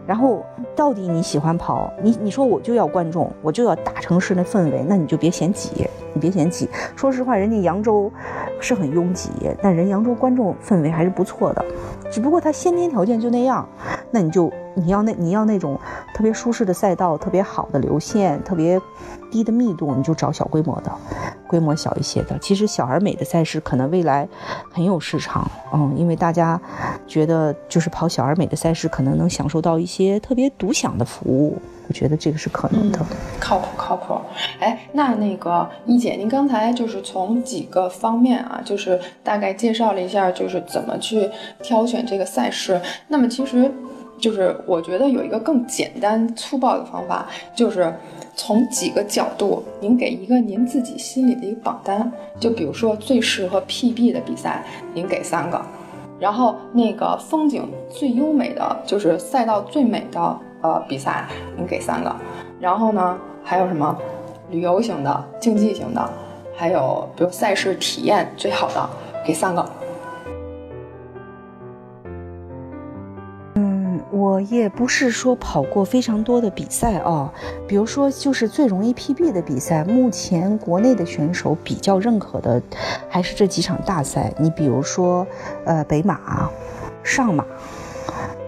[0.05, 0.45] 然后
[0.75, 6.69] 到底你喜欢跑，你你说我就要观众，我就要大城市那氛围，那你就别嫌挤，你别嫌挤。
[6.95, 8.11] 说实话，人家扬州
[8.59, 9.29] 是很拥挤，
[9.61, 11.65] 但人扬州观众氛围还是不错的，
[12.11, 13.67] 只不过他先天条件就那样，
[14.11, 14.51] 那你就。
[14.75, 15.79] 你要那你要那种
[16.13, 18.79] 特别舒适的赛道，特别好的流线，特别
[19.31, 20.91] 低的密度，你就找小规模的，
[21.47, 22.37] 规模小一些的。
[22.39, 24.27] 其实小而美的赛事可能未来
[24.71, 26.59] 很有市场，嗯，因为大家
[27.07, 31.57] 觉得就是跑小而美的赛事，可能能享受到一些特别独享的服务。
[31.87, 32.99] 我觉得这个是可能的，
[33.39, 34.19] 靠谱靠谱。
[34.59, 41.29] 哎，那那个一姐，您刚才就是从几个方面啊，就是大概介绍了一下，就是怎么去
[41.61, 42.81] 挑选这个赛事。
[43.07, 43.71] 那么其实。
[44.17, 47.93] 就是我觉得有一个更简单粗暴的方法，就是
[48.35, 52.11] 从几个角度，您给一个您自己心里的一个榜单。
[52.39, 55.57] 就比如说最适合 PB 的比赛，您给三个；
[56.19, 62.09] 然后那个风景最优美的，就是赛道最美的呃比赛，您给三个；
[62.59, 63.97] 然后呢，还有什么
[64.49, 66.09] 旅游型的、竞技型的，
[66.55, 68.89] 还有比如赛事体验最好的，
[69.25, 69.65] 给三个。
[74.15, 77.29] 我也不是说跑过非常多的比赛啊，
[77.67, 82.61] 比如说就是最容易 PB 的比赛，目前国内的选手比较认可的
[83.09, 84.31] 还是这几场大赛。
[84.39, 85.27] 你比如说，
[85.65, 86.49] 呃，北马、
[87.03, 87.43] 上马、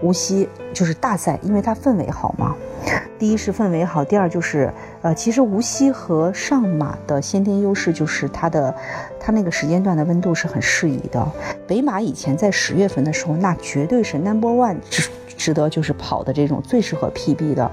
[0.02, 2.56] 无锡，就是大赛，因为它氛围好嘛。
[3.18, 8.74] 第一是氛围好，第二就是，呃，其实无锡和上马的先天优势就是它的，
[9.20, 11.30] 它那个时间段的温度是很适宜的。
[11.66, 14.76] 北马以前在十月份的时候，那绝对是 number one。
[15.38, 17.70] 值得就是跑的这种最适合 PB 的，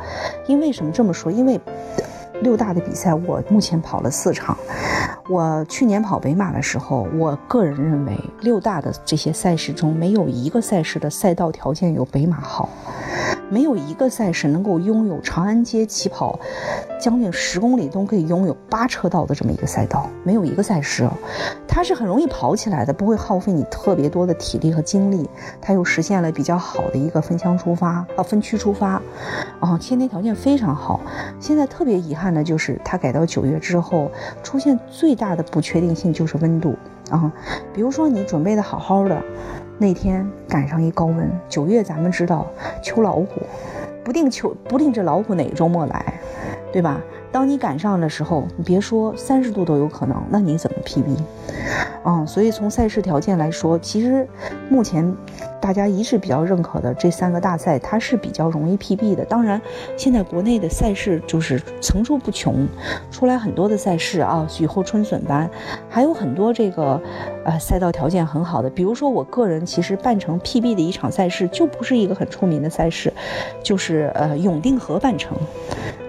[0.47, 1.29] 因为什么这么说？
[1.31, 1.59] 因为
[2.41, 4.57] 六大的比赛我目前跑了四场，
[5.29, 12.69] 我去年跑北马的时候，我个人认为六大的这些赛事中没有一个赛事的赛道条件有北马好。
[13.47, 16.39] 没有一个赛事能够拥有长安街起跑
[16.99, 21.07] 将近十公里都可以拥有八车道的这么一个赛道，没有一个赛事，
[21.67, 25.29] 它是很容易跑起来的，不会耗费你特别多的体力和精力，
[25.61, 28.99] 它又实现了比较好的一个分枪出发啊分区出发，
[29.59, 30.99] 啊，先天条件非常好。
[31.39, 34.11] 现在特别遗憾看的就是它改到九月之后，
[34.41, 36.75] 出现最大的不确定性就是温度
[37.11, 37.31] 啊，
[37.71, 39.21] 比如说你准备的好好的。
[39.77, 42.47] 那天赶上一高温，九月咱们知道
[42.81, 43.27] 秋老虎，
[44.03, 46.19] 不定秋不定这老虎哪个周末来，
[46.73, 46.99] 对吧？
[47.31, 51.17] 当你赶上的时候，你别说三十度都有可能，那你怎么 PB？
[52.05, 54.27] 嗯，所以从赛事条件来说，其实
[54.67, 55.15] 目前。
[55.61, 59.25] 大家一致比较认可的这三个大赛，它是比较容易 PB 的。
[59.25, 59.59] 当然，
[59.97, 62.67] 现在国内的赛事就是层出不穷，
[63.09, 65.49] 出来很多的赛事啊，雨后春笋般，
[65.89, 67.01] 还有很多这个
[67.43, 68.69] 呃赛道条件很好的。
[68.69, 73.11] 比如说，我个人其实办成 PB 的一场赛事，就不是一个很出名的赛事，
[73.63, 75.35] 就是呃永定河半程。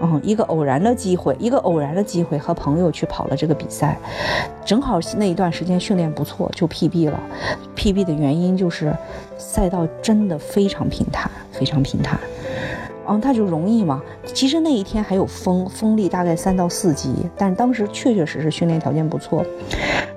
[0.02, 3.98] 嗯，一个偶然的机会，一个偶然的机会，和朋友去跑了这个比赛，
[4.62, 7.18] 正好那一段时间训练不错，就 PB 了。
[7.74, 8.94] PB 的原因就是
[9.36, 12.18] 赛道真的非常平坦，非常平坦。
[13.08, 14.02] 嗯，它就容易嘛。
[14.34, 19.44] 其实那一天还有风，风力大概三到四级，但当时确确实实训练条件不错，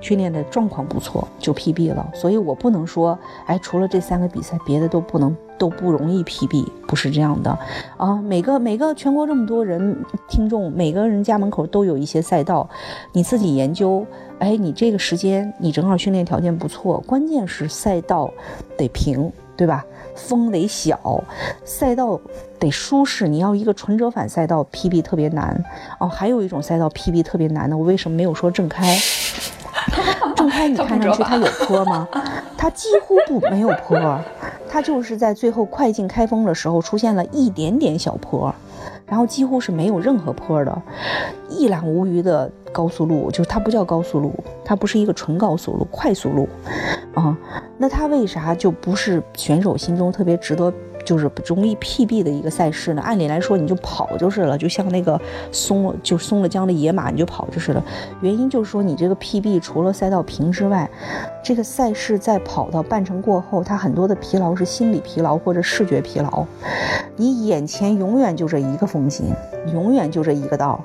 [0.02, 2.10] 训练的状况不错，就 PB 了。
[2.16, 7.56] 所以我不能说，哎，除了这三个比赛，别的都不能都不容易 PB，不是这样的
[7.98, 8.16] 啊。
[8.24, 9.96] 每个每个全国这么多人
[10.28, 12.68] 听众，每个人家门口都有一些赛道，
[13.14, 14.04] 你自己研究。
[14.40, 18.32] 哎，你这个时间你正好训练条件不错，关键是赛道
[18.78, 19.86] 得平，对吧？
[20.16, 21.22] 风得小，
[21.66, 22.18] 赛道
[22.58, 23.28] 得舒适。
[23.28, 25.62] 你要一个纯折返赛道，PB 特别难
[26.00, 26.08] 哦。
[26.08, 28.98] 还有一种赛道 PB 特别难的，我为什么没有说正开？
[30.36, 32.08] 正开你看上去它有坡吗？
[32.58, 34.20] 它几乎不没有坡。
[34.72, 38.54] 它就是在最后快进开封的时候出现了一点点小坡，
[39.08, 40.82] 然后几乎是没有任何坡的，
[41.50, 44.32] 一览无余的高速路，就是它不叫高速路，
[44.64, 46.48] 它不是一个纯高速路，快速路，
[47.16, 47.36] 啊，
[47.80, 50.72] 那它为啥就不是选手心中特别值得？
[51.10, 55.20] 就是不容易 PB 的一个赛事呢，按理来说你就跑就是了，就像那个
[55.52, 57.84] 松就松了缰的野马，你就跑就是了。
[58.22, 60.88] 原因就是说你这个 PB 除了赛道平之外，
[61.44, 66.46] 这个赛事在跑到半程过后，它很多的疲劳是心理疲劳或者视觉疲劳。
[67.16, 69.34] 你眼前永远就这一个风景，
[69.74, 70.80] 永远就这一个道，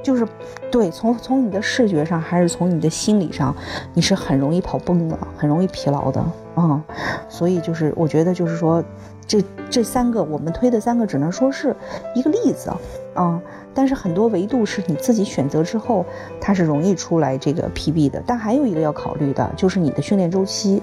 [0.00, 0.24] 就是
[0.70, 3.52] 对从从你的视觉上还是从你的心理上，
[3.94, 6.80] 你是很容易跑崩的，很容易疲劳的啊。
[7.28, 8.84] 所以就是我觉得就是说。
[9.30, 9.40] 这
[9.70, 11.72] 这三个我们推的三个只能说是
[12.16, 12.68] 一个例子
[13.14, 13.40] 啊，
[13.72, 16.04] 但是很多维度是你自己选择之后，
[16.40, 18.20] 它是容易出来这个 PB 的。
[18.26, 20.82] 但还有一个要考虑的就是你的训练周期，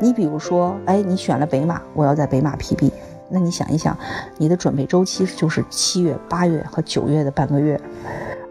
[0.00, 2.90] 你比如说，哎，你选了北马，我要在北马 PB，
[3.28, 3.96] 那你想一想，
[4.36, 7.80] 你的准备周期就是七月、八月和九月的半个月。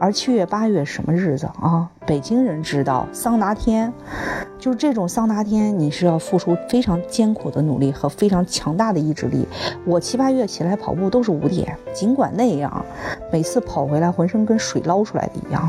[0.06, 1.90] 而七月八月什么日子啊？
[2.06, 3.92] 北京人知道桑拿天，
[4.60, 9.48] 就是这种桑拿天，你是要付出非常艰苦的努力和非常强大的意志力。
[9.84, 12.86] 我七八月起来跑步都是五点，尽管那样，
[13.32, 15.68] 每次跑回来浑身跟水捞出来的一样。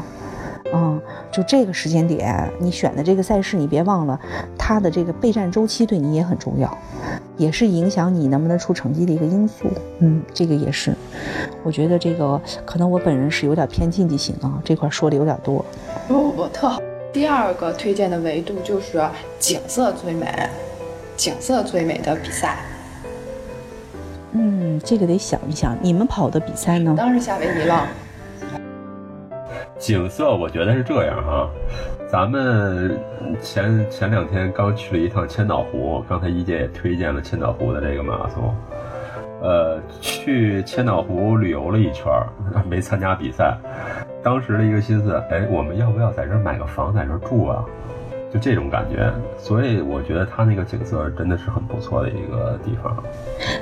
[0.72, 1.00] 嗯，
[1.30, 4.18] 就这个时间点，你选的这个赛事，你别忘了，
[4.58, 6.76] 它的这个备战周期对你也很重要，
[7.36, 9.68] 也是影响你能不能出成绩的一个因素。
[10.00, 10.94] 嗯，这个也是，
[11.62, 15.64] 我觉得这个可能我本人是有点偏竞技型啊，这块说的有点多。
[16.08, 16.80] 不不不，特好。
[17.12, 19.02] 第二个推荐的维度就是
[19.38, 20.26] 景色最美，
[21.16, 22.58] 景色最美的比赛。
[24.32, 26.94] 嗯，这个得想一想，你们跑的比赛呢？
[26.94, 27.86] 当然是夏威夷了。
[29.78, 31.48] 景色我觉得是这样啊，
[32.08, 32.98] 咱们
[33.42, 38.54] 前前两天刚去了一趟千岛湖，刚才一姐也推荐了千岛湖的这个马拉松，
[39.42, 42.10] 呃，去千岛湖旅游了一圈，
[42.68, 43.56] 没参加比赛，
[44.22, 47.64] 当时的一个心思，哎，我们要不要在这儿买个房，在这儿住啊？
[48.38, 52.96] 这种感觉，所以我觉得它那个景色真的是很不错的一个地方。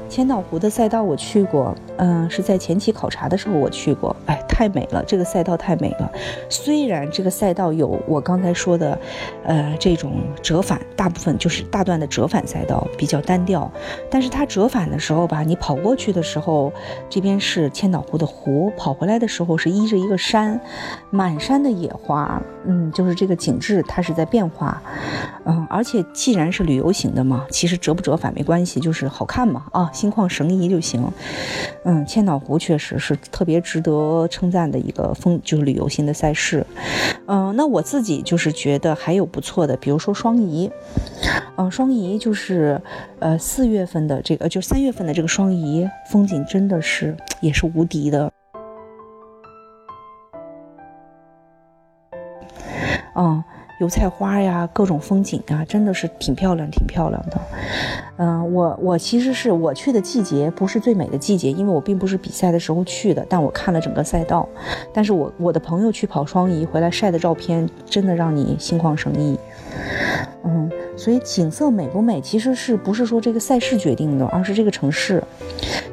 [0.08, 6.10] 千岛湖的赛道我去过，嗯，是在前期考察的时候我去过，哎，太美了，这个赛道太美了。
[6.48, 8.98] 虽然这个赛道有我刚才说的，
[9.44, 13.70] 呃，这种折返，大部分就是大段的折返赛道比较单调，
[14.10, 16.72] 但是它折返的时候吧，你跑过去的时候，
[17.10, 20.60] 这边是千岛湖的湖，跑回来的时候是依着一个山，
[21.10, 24.63] 满山的野花，嗯，就是这个景致它是在变化。
[24.64, 24.82] 啊
[25.46, 31.06] 嗯，而且既然是旅游型的嘛，其实折不折返没关系，就是好看嘛，啊，心旷神怡就行。
[31.84, 36.66] 嗯，千岛湖确实是特别值得称赞的一个风，就是旅游型的赛事。
[37.26, 40.70] 嗯，那我自己就是觉得还有不错的，比如说双宜。
[41.56, 42.80] 嗯，双宜就是
[43.18, 48.32] 呃四月份的这个，就三月份的这个双宜，风景真的是也是无敌的。
[53.14, 53.44] 嗯。
[53.84, 57.38] 油菜花呀，各种风景啊，真的是挺漂亮，挺漂亮的。
[58.16, 64.48] 嗯，我我其实是我去的季节不是最美的季节，因为我并不是比赛的时候去的，但我看了整个赛道。
[64.90, 69.38] 但是我我的朋友去跑双遗回来晒的照片，真的让你心旷神怡。
[70.44, 75.22] 嗯，所以景色美不美，其实是不是说这个赛事决定的，而是这个城市，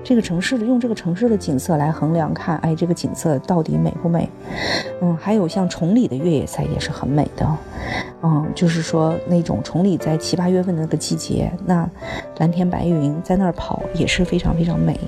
[0.03, 4.29] 这个城市的用这个城市的景色来衡量，看哎这个景色到底美不美。
[5.01, 7.57] 嗯，还有像崇礼的越野赛也是很美的。
[8.21, 11.89] 嗯，就是说那种崇礼在七八月份的那个季节，那
[12.37, 14.99] 蓝天白云在那儿跑也是非常非常美。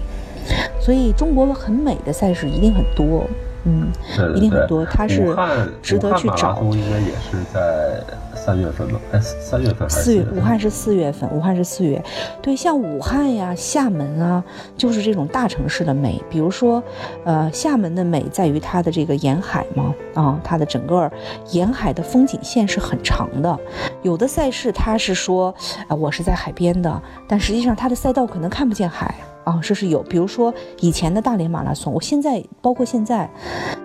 [0.81, 3.23] 所以中国很美的赛事一定很多。
[3.65, 3.91] 嗯，
[4.35, 5.35] 一定很多，它是
[5.81, 6.61] 值得去找。
[6.63, 8.03] 应该也是在
[8.35, 8.99] 三月份吧？
[9.13, 10.25] 哎，三月份还是四月？
[10.35, 12.03] 武汉是四月份，武汉是四月。
[12.41, 14.43] 对，像武汉呀、厦门啊，
[14.75, 16.21] 就是这种大城市的美。
[16.29, 16.83] 比如说，
[17.23, 21.09] 呃，厦门的美在于它的这个沿海嘛，啊，它的整个
[21.51, 23.57] 沿海的风景线是很长的。
[24.01, 25.55] 有的赛事它是说，
[25.87, 29.15] 啊，我是在海边的，但实际上它的赛道可能看不见海。
[29.43, 33.29] 啊，这是有，比如说以前的大连马拉松，我现在包括现在，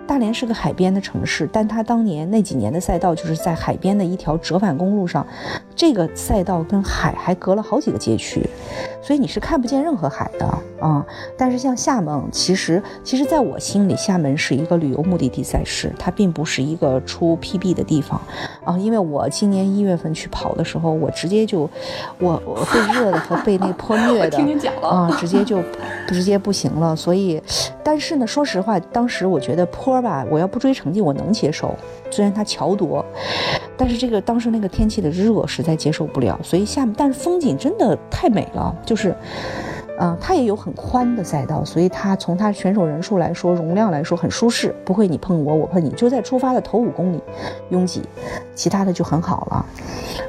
[0.07, 5.25] 大连是个海边的城市，但它当年那几年的赛道就是在海边的一条折返公路上，
[5.75, 8.47] 这个赛道跟海还隔了好几个街区，
[9.01, 10.45] 所以你是看不见任何海的
[10.79, 11.05] 啊。
[11.37, 18.21] 但是像厦门，其实其实在我心里，厦门是一个旅游目的地赛事，它并不是一个出 PB 的地方
[18.63, 18.77] 啊。
[18.77, 21.69] 因为我今年一月份去跑的时候，我直接就
[22.19, 24.37] 我我被热的和被那 泼虐的
[24.81, 25.45] 啊，直接。
[25.49, 25.63] 就
[26.07, 27.41] 直接不行了，所以，
[27.83, 31.75] 但是呢，说实话，当时我觉得坡吧，我要不追成绩，我能接受。
[32.11, 33.03] 虽然它桥多，
[33.75, 39.15] 但是这个当时那个天气的热实在接受不了，所以下面但是风景真的太美了，就是。
[40.01, 47.21] 嗯，它也有很宽的赛道，所以它从它选手人数来说，容量来说很舒适，不会你碰我，我碰你，就在出发的头五公里
[47.69, 48.01] 拥挤，
[48.55, 49.65] 其他的就很好了，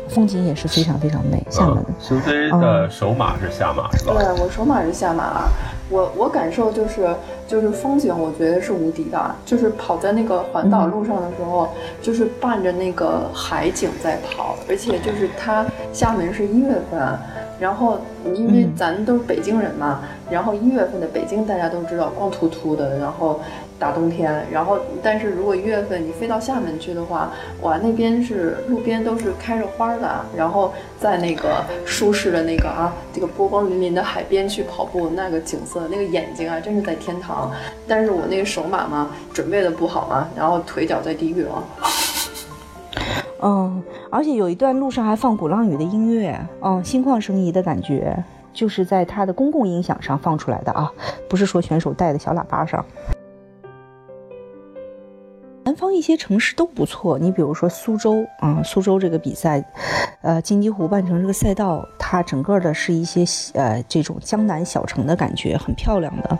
[0.09, 1.41] 风景也是非常非常美。
[1.49, 4.15] 厦门，星飞的首马是下马是吧？
[4.19, 5.49] 对，我首马是下马啊，
[5.89, 7.15] 我我感受就是
[7.47, 11.69] 就是风景，我觉得是无敌的，就是跑在那个环岛路上的时候，
[12.03, 17.17] 就是伴着那个海景在跑，而且就是它厦门是一月份。
[17.61, 17.99] 然后，
[18.35, 20.01] 因为咱都是北京人嘛，
[20.31, 23.39] 然后一月份的北京大家都知道光秃秃的，然后
[23.79, 24.47] 大冬天。
[24.51, 27.31] 然后，但是如果一月份你飞到厦门去的话，
[27.61, 37.53] 哇，那边是路边都是开着花的，然后在那个舒适的那个啊，这个波光粼粼的海边去跑步，那个景色，那个眼睛啊，真是在天堂。
[37.87, 41.63] 但是我那个手马嘛，准备的不好嘛，然后腿脚在地狱了。
[43.43, 48.23] 嗯，而且有一段路上还放鼓浪屿的音乐，嗯，心旷神怡的感觉，
[48.53, 50.91] 就是在它的公共音响上放出来的啊，
[51.29, 52.85] 不是说选手带的小喇叭上。
[55.63, 59.63] 南方一些城市都不错，你比如说苏州啊，苏州这个比赛，
[60.21, 63.25] 呃，金鸡湖半程这个赛道，它整个的是一些
[63.55, 66.39] 呃这种江南小城的感觉，很漂亮的，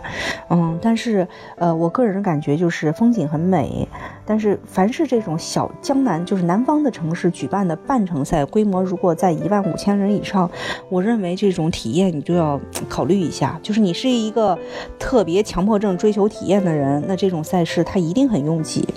[0.49, 1.25] 嗯，但是
[1.57, 3.87] 呃，我个人感觉就是风景很美，
[4.31, 10.49] 但是凡是这种小江南，就是南方的城市举办的半程赛，规模如果在一万五千人以上，
[10.87, 12.57] 我认为这种体验你就要
[12.87, 14.57] 考虑一下，就是你是一个
[14.97, 18.87] 特别强迫症追求体验的人，那这种赛事它一定很拥挤。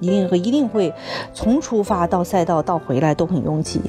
[0.00, 0.92] 一定会一定会
[1.32, 3.80] 从出发到赛道到回来都很拥挤，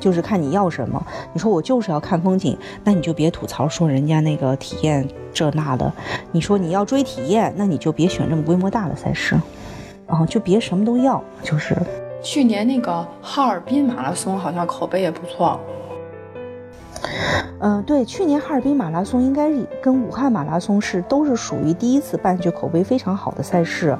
[0.00, 1.06] 就是看你要什么。
[1.32, 5.92] 你说我就是要看风景，那你就别吐槽说人家那个体验这那的。
[6.32, 9.38] 你说你要追体验，那你就别选这么规模大的赛事，
[10.08, 11.22] 啊，就别什么都要。
[11.42, 11.76] 就是
[12.20, 15.60] 去年那个哈尔滨马拉松好像口碑也不错。
[17.60, 19.50] 嗯，对，去年哈尔滨马拉松应该
[19.80, 23.96] 跟武汉马拉松是都是属于第一次办，就口碑非常好的赛事。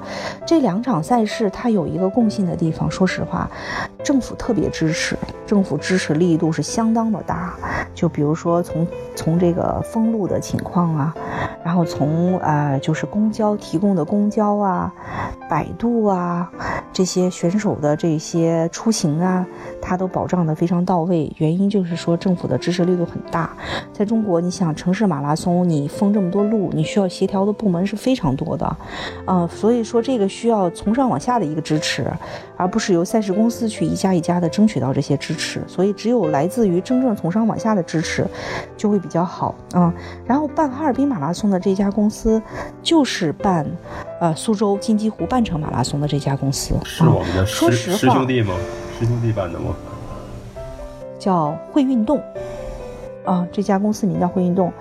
[0.47, 3.49] 这两场赛事它有一个共性的地方，说实话，
[4.03, 7.55] 政府特别支持，政府支持力度是相当的大。
[7.95, 11.15] 就比如说从从这个封路的情况啊，
[11.69, 14.91] 然后从呃就是公交提供的公交啊、
[15.51, 16.51] 百度啊
[16.95, 19.47] 这些选手的这些出行啊，
[19.79, 21.31] 它都保障的非常到位。
[21.37, 23.51] 原因就是说政府的支持力度很大。
[23.93, 28.77] 在中国，你想城市马拉松，你封这么多路，你需要协调的部门是非常多的，
[29.27, 32.11] 啊，所以说这个需要从上往下的一个支持，
[32.57, 35.63] 而不是由赛事公司去一家一家的争取到这些支持。
[35.67, 38.27] 所以只有来自于真正从上往下的支持，
[38.75, 39.93] 就会比较好啊。
[40.25, 42.41] 然后办哈尔滨马拉松的这家公司，
[42.83, 43.67] 就是办，
[44.21, 48.55] 呃，苏州金鸡湖半程马拉松的这家公司，是我们的师师兄弟吗？
[48.99, 49.75] 师兄弟办的吗？
[51.19, 52.23] 叫会运动。
[53.25, 54.73] 啊，这家公司名叫会运动。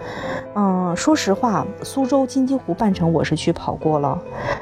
[0.56, 4.18] 嗯，说实话，苏州金鸡湖半程我是去跑过了。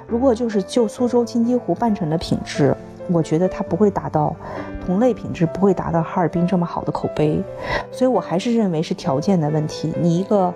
[0.07, 2.75] 如果就是就苏州金鸡湖半程的品质，
[3.11, 4.35] 我觉得它不会达到
[4.85, 7.41] 同类品质，不会达到哈尔滨这么好的口碑。
[7.91, 9.93] 所以我还是认为是条件的问题。
[9.99, 10.53] 你一个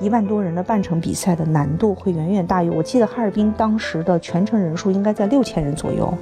[0.00, 6.12] 一万多人的半程比赛的难度会远远大于我记得哈尔滨当时的全程人数应该在六千人左右。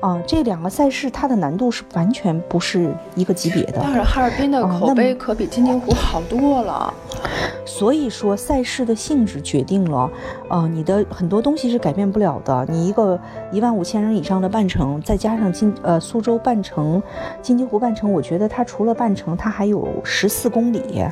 [0.00, 3.80] 啊，这两个赛事它的难度是完全不是一个级别的。
[3.82, 6.92] 但是哈尔滨的口碑可比金鸡湖好多了。
[7.66, 10.10] 所以说赛事的性质决定了，
[10.48, 12.66] 呃，你的很多东西是改变不了的。
[12.68, 13.18] 你一个
[13.52, 16.89] 一万五千人以上的半程，再加上金呃苏州半程、
[17.42, 21.04] 金鸡湖半程，我觉得它除了半程，它还有十四公里，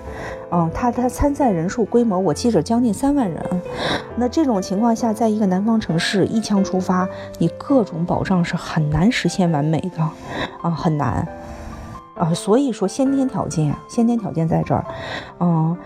[0.51, 3.63] 嗯，它它参赛人数规模我记着将近三万人。
[4.17, 7.09] 那这种情况下，在一个南方城市一枪出发，
[7.39, 10.03] 你各种保障是很难实现完美的，
[10.63, 11.27] 啊，很难。
[12.15, 14.85] 啊，所以说先天条件，先天条件在这儿，
[15.41, 15.77] 嗯。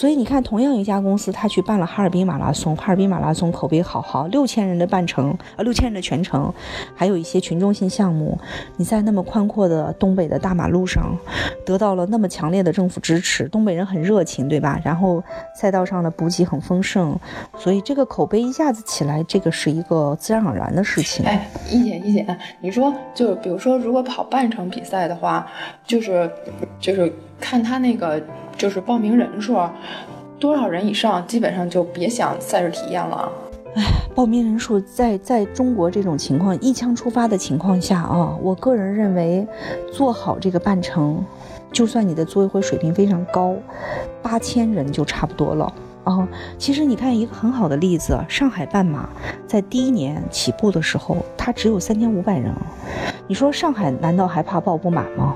[0.00, 6.50] 所以你看，同样一家公司，他去办了哈尔滨马拉松，哈尔滨马拉松口碑好好，六千人的半程，呃，六千人的全程，
[6.94, 8.38] 还有一些群众性项目。
[8.78, 11.14] 你在那么宽阔的东北的大马路上，
[11.66, 14.80] 得到了那么强烈的政府支持，东北人很热情，对吧？
[14.82, 15.22] 然后
[15.54, 17.14] 赛道上的补给很丰盛，
[17.58, 21.26] 所以这个口碑一下子起来，这个是一个自然而然的事情。
[21.26, 22.26] 哎，一姐一姐，
[22.62, 25.46] 你说，就比如说，如果跑半程比赛的话，
[25.84, 26.30] 就是
[26.80, 28.18] 就是看他那个。
[28.60, 29.56] 就是报名人数
[30.38, 33.32] 多少人以上，基本上就别想赛事体验了。
[33.74, 33.82] 唉，
[34.14, 39.46] 报名人数在在中国这种情况一枪出发的情况下啊，我个人认为
[39.90, 41.24] 做好这个半程，
[41.72, 43.54] 就算你的组委会水平非常高，
[44.20, 45.72] 八千人就差不多了。
[46.04, 49.08] 啊，其实你看一个很好的例子，上海半马
[49.46, 52.52] 在第一年起步的时候，它只有三千五百人，
[53.26, 55.34] 你说上海难道还怕报不满吗？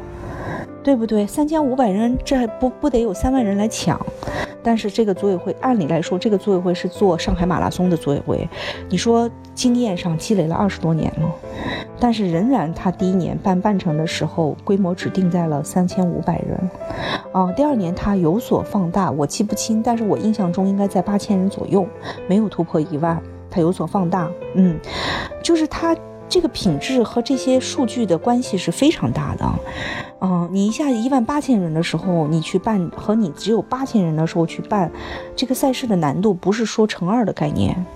[0.85, 1.26] 对不对？
[1.26, 3.99] 三千五百人，这还不不得有三万人来抢？
[4.62, 8.49] 但是这个组委会，按理来说，这个组委会是做上海马拉松的组委会，
[8.91, 11.35] 你说经验上积累了二十多年了，
[11.99, 16.70] 但是仍然他第一年办半程的时候，规模只定在了三千五百人，
[17.32, 21.87] 啊，第二年他有所放大，我记不清，但是我印象中应该在八千人左右，
[22.28, 23.20] 没有突破一万，
[23.51, 24.78] 他有所放大，嗯，
[25.43, 25.97] 就是他。
[26.29, 29.49] 这个品质和这些数据的关系是非常大的，
[30.20, 34.91] 嗯，你一下一万八千人的时候，你去办和你只有八千人的时候去办，
[35.37, 37.87] 这个赛事的难度不是说乘二的概念，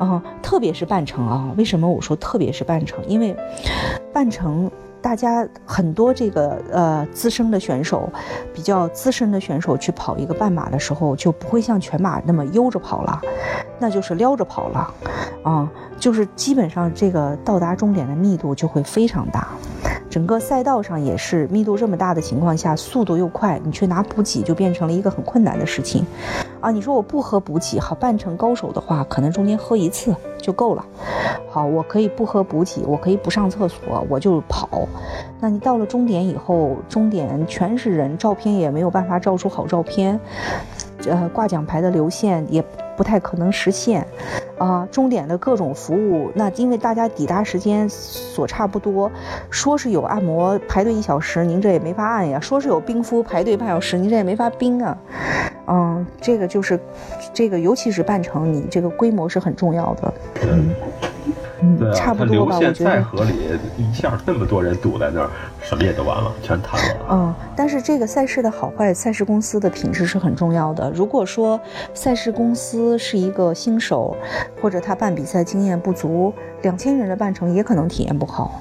[0.00, 3.04] 嗯，特别是半程啊，为什么我说特别是半程？
[3.06, 3.36] 因为
[4.12, 4.70] 半程。
[5.04, 8.08] 大家很多这个呃资深的选手，
[8.54, 13.20] 比较资深的选手去跑一个半马的时候，就不会像全马那么悠着跑了，
[13.78, 14.94] 那就是撩着跑了，
[15.42, 19.48] 啊，就是基本上这个到达终点的密度就会非常大。
[20.08, 26.06] 整个赛道上也是密度这么大的情况下，速度又快，你去拿补给就变成了一个很困难的事情，
[26.60, 30.84] 啊，你说我不喝补给，好半程高手的话，可能中间喝一次就够了，
[31.50, 34.86] 好，我可以不喝补给，我可以不上厕所，我就跑，
[35.40, 40.20] 那你到了终点以后，终点全是人，照片也没有办法照出好照片，
[41.08, 42.64] 呃，挂奖牌的流线也。
[42.96, 44.06] 不太可能实现，
[44.58, 49.10] 啊，终点的各种服务，那因为大家抵达时间所差不多，
[49.50, 54.96] 说是有按摩排队一小时，您这也没法按呀；说是有冰敷排队半小时，您这也没法冰啊。
[55.66, 56.78] 嗯，这个就是，
[57.32, 60.14] 这个尤其是半程，你这个规模是很重要的。
[60.42, 60.74] 嗯。
[61.78, 65.30] 对差不多吧，我觉得再合理，一下那么多人堵在那儿，
[65.64, 67.06] 什么也都完了，全瘫了。
[67.10, 70.90] 嗯，但是这个赛事的好坏，赛事公司的品质是很重要的。
[70.90, 71.58] 如果说
[71.94, 74.14] 赛事公司是一个新手，
[74.60, 78.60] 或者他办比赛经验不足，两千人的半程也可能体验不好。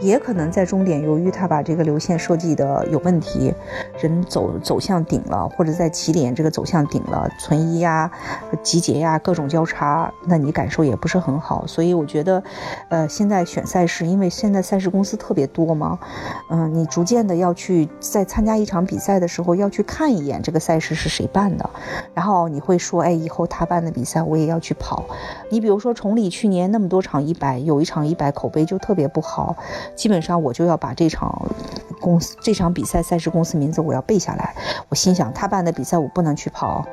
[0.00, 3.52] 也可能在终点，由于他把这个流线设计的有问题，
[4.00, 8.10] 人走走向顶了，或者在起点这个走向顶了，存疑呀、
[8.62, 11.66] 集结呀，各种交叉，那你感受也不是很好。
[11.66, 12.42] 所以我觉得，
[12.88, 15.98] 呃，现在选赛事，因为现在赛事公司特别多嘛，
[16.48, 21.68] 嗯，你逐渐的要去在参加一场比赛的时候，要去看一眼这个赛事是谁办的，
[22.14, 25.04] 然后你会说，哎，以后他办的比赛我也要去跑。
[25.50, 29.56] 你比如说崇礼去年那么多场一百，有一场一百口碑就特别不好。
[29.94, 31.40] 基本上我就要把这场
[32.00, 34.54] 公司这场比赛赛事公司名字我要背下来。
[34.88, 36.84] 我心想他办的比赛我不能去跑。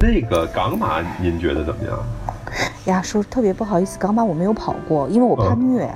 [0.00, 1.98] 那个港马您觉得怎么样？
[2.86, 5.92] 呀，说特别不好意思，港马我没有跑过，因为我怕虐。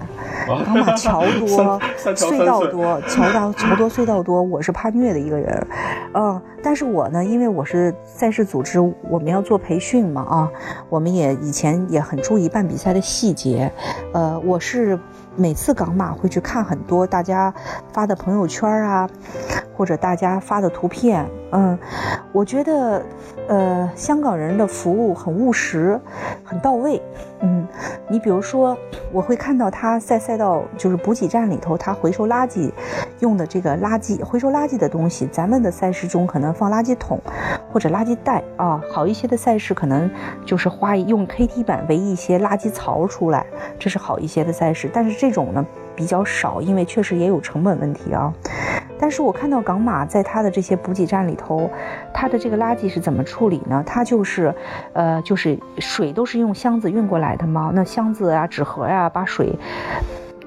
[0.47, 5.66] 港马桥多，隧道多，桥道桥多，隧道多，我是怕虐的一个人。
[6.14, 8.78] 嗯，但是我呢，因为我是赛事组织，
[9.09, 10.51] 我们要做培训嘛啊，
[10.88, 13.70] 我们也以前也很注意办比赛的细节。
[14.12, 14.99] 呃，我是。
[15.34, 17.55] 每次港马会去看很多大家
[17.90, 19.09] 发的朋友圈啊，
[19.75, 21.79] 或者大家发的图片，嗯，
[22.33, 23.03] 我觉得，
[23.49, 25.99] 呃，香港人的服务很务实，
[26.45, 27.01] 很到位，
[27.41, 27.66] 嗯，
[28.09, 28.77] 你比如说，
[29.12, 32.70] 我会看到他在赛道就是补给站里头，他回收垃圾
[33.20, 37.18] 用的这个垃圾回收垃圾的东西，咱们的赛事中可能放垃圾桶
[37.73, 40.11] 或者垃圾袋啊，好一些的赛事可能
[40.45, 43.47] 就是花用 KT 板围一些垃圾槽出来，
[43.79, 45.23] 这是好一些的赛事，但是。
[45.23, 45.64] 这种呢
[45.95, 48.32] 比较少，因为确实也有成本问题啊。
[48.99, 51.68] 但是我看到港马在它的这些补给站里头，
[52.14, 53.82] 它的这个垃圾是怎么处理呢？
[53.84, 54.55] 它就是，
[54.93, 57.72] 呃，就是水都是用箱子运过来的吗？
[57.74, 59.53] 那箱子啊、纸盒呀，把水。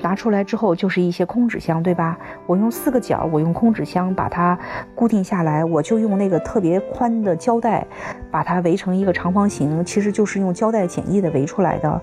[0.05, 2.15] 拿出来之后就是一些空纸箱，对吧？
[2.45, 4.55] 我用四个角，我用空纸箱把它
[4.93, 7.83] 固定下来，我就用那个特别宽的胶带
[8.29, 12.01] 把它围成一个长方形，其实就是用胶带简易的围出来的。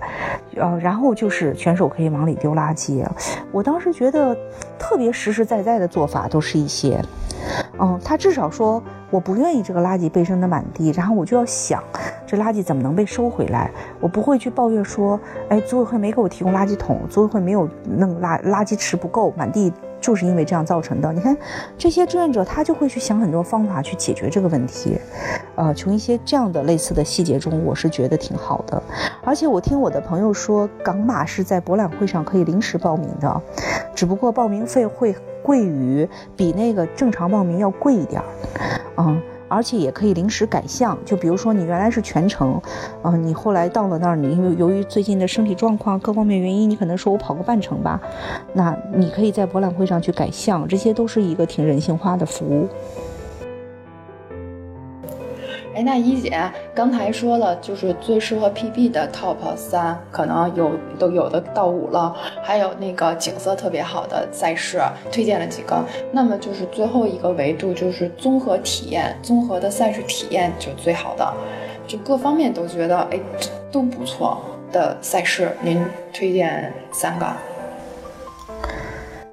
[0.56, 3.06] 呃，然后就是选手可以往里丢垃圾。
[3.52, 4.36] 我当时觉得
[4.76, 7.00] 特别实实在在的做法都是一些，
[7.78, 8.82] 嗯，他至少说。
[9.12, 11.84] 我不愿意这个垃圾被扔得满地，然后我就要想，
[12.26, 13.70] 这垃圾怎么能被收回来？
[14.00, 21.12] 我不会去抱怨说，哎，组委会没给我提供垃圾桶，组委会没有弄垃垃圾池不够，满地就是因为这样造成的。
[21.12, 21.36] 你看，
[21.76, 24.98] 这些志愿者他就会去想很多方法去解决这个问题，
[25.56, 28.82] 呃，从一些这样的类似的细节中，我是觉得挺好的。
[29.22, 33.42] 而且我听我的朋友说，港马是在博览会上可以临时报名的，
[33.94, 35.14] 只不过报名费会。
[35.42, 38.26] 贵于比那个正常报名要贵一点儿，
[38.96, 42.60] 嗯，而且也可以临时改项，就比如说你原来是全程，
[43.02, 48.00] 嗯，你后来到了那儿，你因为由于最近的身体状况各方面原因，你可能说我跑个半程吧，
[48.54, 52.68] 那你可以在博览会上去改项，这些都是一个挺人性化的服务。
[55.74, 56.38] 哎，那一姐
[56.74, 65.82] 刚才说了，就是最适合 PB 的 Top 三，可能有都有的到五了，还有那个景色特别好的赛事，推荐了几个。
[66.10, 71.32] 那么就是最后一个维度，就是综合体验，综合的赛事体验就最好的，
[71.86, 73.18] 就各方面都觉得哎
[73.70, 77.26] 都不错的赛事，您推荐三个？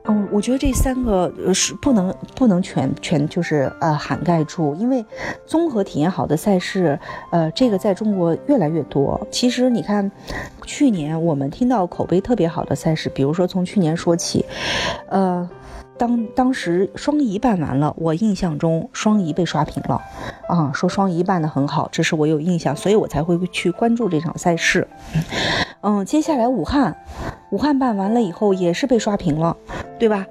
[0.10, 5.05] 嗯，我觉得这三个是不能不能全全就是呃涵盖住，因为
[5.45, 6.99] 综合体验好的赛事，
[7.32, 9.20] 呃，这个在中国越来越多。
[9.30, 10.12] 其实你看，
[10.66, 14.43] 去年我们听到口碑特别好的赛事，比如说从去年说起，
[15.10, 15.47] 呃。
[16.00, 20.02] 当当时双遗办完了，我印象中双遗被刷屏了，
[20.47, 24.88] 啊，说双遗办的很好，这是我有印象，所以我才会去关注这场赛事。
[25.82, 26.95] 嗯，接下来武汉，
[27.52, 29.56] 武汉办完了以后也是被刷屏了，
[30.00, 30.26] 对吧？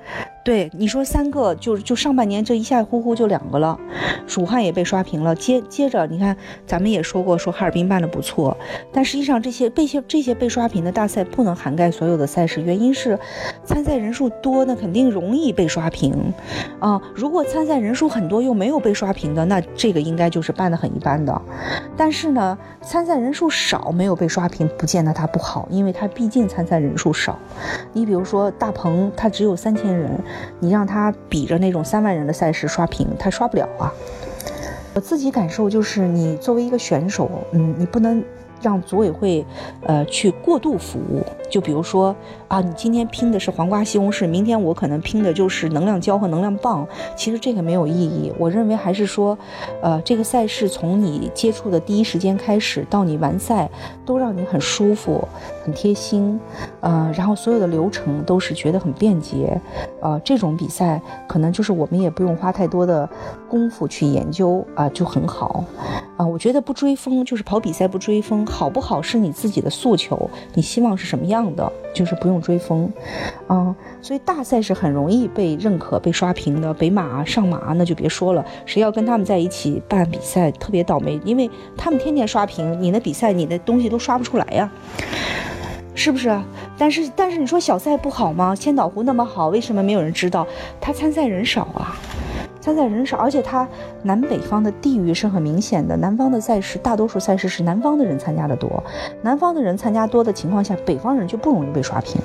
[0.49, 3.79] 对，你说三个就就上半年这一下呼呼就两个了，
[4.39, 5.35] 武汉也被刷屏了。
[5.35, 6.35] 接接着你看，
[6.65, 8.57] 咱们也说过说哈尔滨办的不错，
[8.91, 13.19] 但实际上这些被些这些被刷屏的大赛不能涵盖所有的赛事，原因是
[13.63, 16.33] 参赛人数多，那肯定容易被刷屏
[16.81, 16.99] 啊。
[17.15, 21.43] 如果参赛人数很多又没有被刷屏的，那这个应该就是办得很一般的。
[21.95, 27.39] 但是呢，参赛人数少没有被刷屏，不见得它不好，因为它毕竟参赛人数少。
[27.93, 30.09] 你比如说大鹏，他只有三千人。
[30.61, 33.93] 你让他比着那种三万人的赛事刷屏，他刷不了啊。
[34.95, 38.22] 我自己感受就是，你作为一个选手，嗯，你不能。
[38.61, 39.47] 让组委会，
[39.84, 41.24] 呃，去过度服务。
[41.49, 42.12] 就比如说
[42.49, 46.84] 啊，你今天拼的是黄瓜西红柿，明天我可能拼的就是能量胶和能量棒。
[47.14, 48.32] 其实这个没有意义。
[48.36, 49.39] 我认为还是说，
[49.80, 53.70] 呃，这个赛事从你接触的第一时间开始到你完赛，
[54.05, 55.28] 都让你很舒服、
[55.69, 56.41] 很贴心，
[56.81, 59.61] 呃，然后所有的流程都是觉得很便捷。
[60.01, 60.99] 呃，这种比赛
[61.29, 63.07] 可能就是我们也不用花太多的
[63.51, 65.62] 功夫去研究啊，就很好。
[66.16, 68.47] 啊，我觉得不追风就是跑比赛不追风。
[68.47, 72.91] 好不好是你自己的诉求，你希望是什么样的，就是不用追风，
[73.47, 76.73] 啊，所以大赛是很容易被认可、被刷屏的。
[76.73, 84.71] 北马、上马那就别说了，谁要跟他们在一起办比赛，特别倒霉，因为他们天天刷屏，你的比赛、你的东西都刷不出来呀，
[85.99, 86.41] 是不是？
[86.79, 88.55] 但是，但是你说小赛不好吗？
[88.55, 90.47] 千岛湖那么好，为什么没有人知道？
[90.81, 91.97] 他参赛人少啊。
[92.61, 93.67] 参赛人少，而且它
[94.05, 95.97] 南北方的地域是很明显的。
[95.97, 98.81] 南方的赛事，大多数赛事是南方的人参加的多。
[99.23, 102.21] 南方的人参加多的情况下，北方人就不容易被刷屏。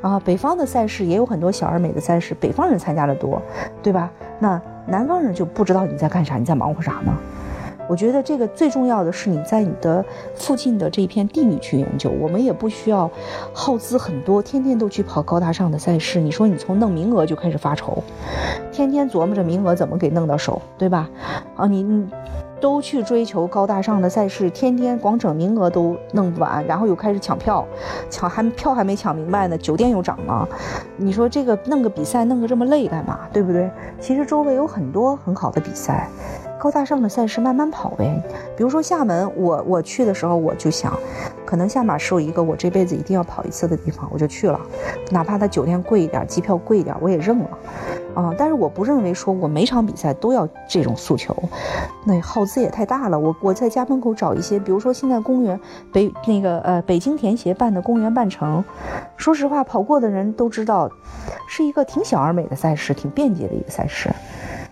[0.00, 3.42] 啊，北方的赛事也有很多小而美的赛事，北方人参加的多，
[3.82, 4.10] 对吧？
[4.38, 7.12] 那南方人就不知道你在干啥，你在忙活啥呢？
[7.90, 10.04] 我觉得这个最重要的是你在你的
[10.36, 12.08] 附近的这一片地域去研究。
[12.20, 13.10] 我们也不需要
[13.52, 16.20] 耗资很多，天天都去跑高大上的赛事。
[16.20, 18.00] 你说你从弄名额就开始发愁，
[18.70, 21.10] 天天琢磨着名额怎么给弄到手，对吧？
[21.56, 22.08] 啊，你你
[22.60, 27.66] 都去追求高大上的赛事，天天光整名额都弄不完，然后又开始抢票，
[28.08, 30.48] 抢还票还没抢明白呢，酒店又涨了。
[30.96, 33.18] 你说这个弄个比赛弄个这么累干嘛？
[33.32, 33.68] 对不对？
[33.98, 36.08] 其实周围有很多很好的比赛。
[36.60, 38.22] 高大上的赛事慢慢跑呗，
[38.54, 40.92] 比如说厦门，我我去的时候我就想，
[41.46, 44.60] 可能下马是一个我这辈子一定要跑一次的地方，我就去了，
[45.10, 47.48] 哪怕它酒店贵一点，机票贵一点，我也认了，
[48.14, 51.34] 啊，但是我不认为说我每场比赛都要这种诉求，
[52.04, 53.18] 那耗资也太大了。
[53.18, 55.58] 我我在家门口找一些，比如说现在公园
[55.90, 58.62] 北那个呃北京田协办的公园半程，
[59.16, 60.90] 说实话跑过的人都知道，
[61.48, 64.10] 是一个挺小而美的赛事，挺便捷的一个赛事，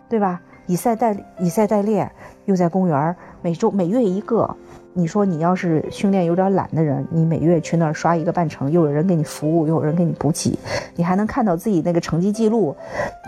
[0.06, 0.38] 对吧？
[0.68, 2.08] 以赛代以赛代练，
[2.44, 4.48] 又在公园每周每月一个。
[4.92, 10.58] 你说你要是训练有点懒的人，你每月去那儿刷一个半程，又有人给你服务，又有人给你补给，
[10.96, 12.76] 你还能看到自己那个成绩记录，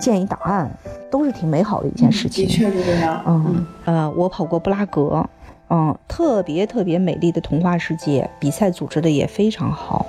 [0.00, 0.70] 建议档案，
[1.10, 2.44] 都是挺美好的一件事情。
[2.44, 3.22] 的确是这样。
[3.26, 5.24] 嗯呃，我跑过布拉格。
[5.72, 10.04] 嗯，特别特别美丽的童话世界，比赛组织的也非常好，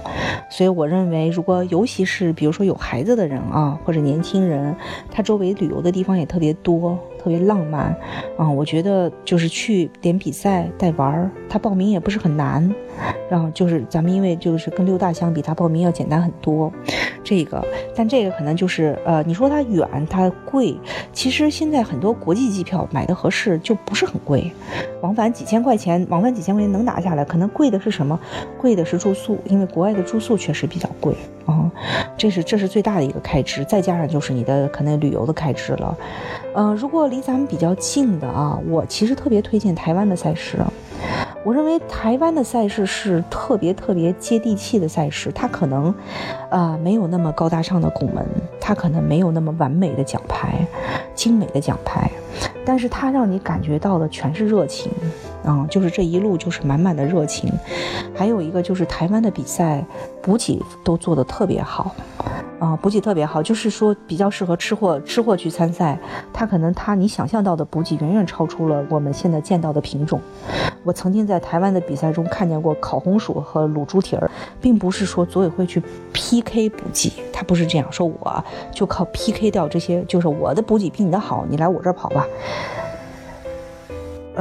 [0.49, 4.75] 所以我认为，如果尤其是比如说有孩子的人啊，或者年轻人，
[5.11, 7.95] 他周围旅游的地方也特别多，特别浪漫，
[8.35, 12.67] 啊，我觉得就是去点比赛带玩儿，他报名也不是很难，
[13.29, 16.71] 然后就是咱们因为就是跟六大相比，他报名要简单很多。
[17.23, 17.63] 这个，
[17.95, 20.75] 但这个可能就是，呃，你说它远，它贵，
[21.13, 24.51] 其实现在很多国际机票买的合适就不是很贵，
[25.01, 28.19] 往返几千块钱，往返几千块钱能拿下来，可能贵的是什么？
[28.57, 31.13] 贵的是住宿，因为国外的住宿确实比较贵
[31.45, 31.71] 啊，
[32.17, 35.95] 这是这是最大的一个开支，再加上就是你的可能旅游的开支了，
[36.55, 40.57] 嗯，如果离咱们比较近的啊，我其实特别推荐台湾的赛事。
[41.43, 45.93] 我认为台湾的赛事是特别特别接地气的赛事，它可能，
[46.49, 48.25] 呃，没有那么高大上的拱门，
[48.59, 50.65] 它可能没有那么完美的奖牌，
[51.13, 52.09] 精美的奖牌，
[52.63, 54.91] 但是它让你感觉到的全是热情，
[55.43, 57.51] 嗯，就是这一路就是满满的热情。
[58.15, 59.83] 还有一个就是台湾的比赛
[60.21, 61.95] 补给都做得特别好，
[62.61, 65.97] 啊，补给特别好，就是说比较适合吃货吃货去参赛。
[66.31, 70.21] 它可能它你想象到的补给远远超出了我们现在见到的品种。
[70.83, 74.29] 我曾经在台湾的比赛中看见过烤红薯和卤猪蹄儿，
[74.61, 75.81] 并不是说组委会去
[76.13, 82.27] PK 补给，它不是这样说，我就靠 PK 掉这些，就是我的补给比你的好，你来我这儿跑吧。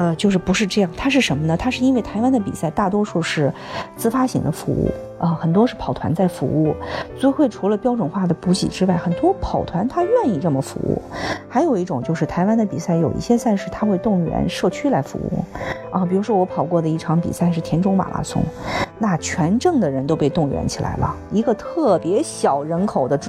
[0.01, 1.55] 呃，就是不是这样，它是什么呢？
[1.59, 3.53] 它是因为台湾的比赛大多数是
[3.98, 6.74] 自发型的服务啊，很多是跑团在服务。
[7.18, 11.03] 组委会除了标准化的补给之外，很多跑团他愿意这么服务。
[11.51, 15.44] 还有一种就是台湾的比赛有一些赛事他会动员社区来服务
[15.94, 18.42] 啊，比如说我跑过的一场比赛是田中马拉松，
[18.98, 23.20] 那全镇的人都被动员起来了，一个特别小人口的，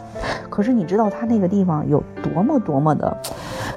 [0.49, 3.17] 可是你知道他那个地方有多么多么的，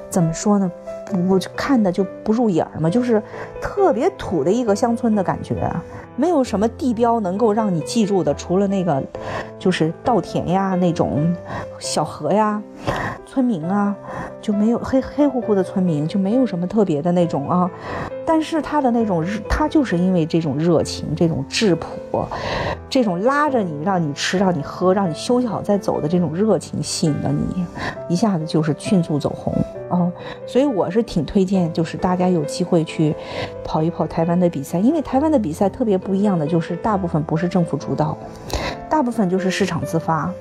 [0.09, 0.71] 怎么说呢？
[1.05, 3.21] 不看的就不入眼嘛，就是
[3.61, 5.55] 特别土的一个乡村的感觉，
[6.15, 9.01] 没有什么地标能够让你记住的，除了那个
[9.59, 11.33] 就是稻田呀那种
[11.79, 12.61] 小河呀，
[13.25, 13.95] 村民啊
[14.41, 17.69] 就没有黑黑乎乎的村民，就没有什么特别的那种啊。
[18.27, 22.25] 但是他的那种热，他就是因为这种热情、这种质朴、
[22.89, 27.63] 这种拉着你让你吃、让你喝、让你休息好再走的这种热情，吸引了你，
[28.09, 29.53] 一下子就是迅速走红。
[29.89, 30.11] 哦，
[30.45, 33.15] 所以我是挺推荐，就是大家有机会去
[33.63, 38.17] 跑一跑台湾的比赛，因为台湾的比赛特别不一样的，就是大部分不是政府主导，
[38.89, 40.31] 大部分就是市场自发。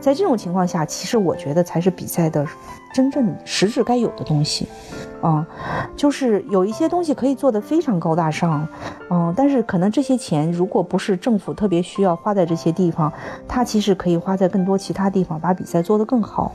[0.00, 2.46] 在这种情况下，其实我觉得才是比赛的
[2.94, 4.66] 真正实质该有的东西。
[5.20, 5.46] 啊，
[5.94, 8.66] 就是有一些东西可以做得非常高大上，
[9.10, 13.12] 嗯，但是可能这些钱如果不是政府特别需要花在这些地方，
[13.46, 16.50] 它其实可以花在更多其他地方，把比赛做得更好。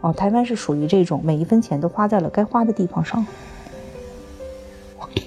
[0.00, 3.26] 哦，台湾是属于这种每一分钱都花在了该花的地方上。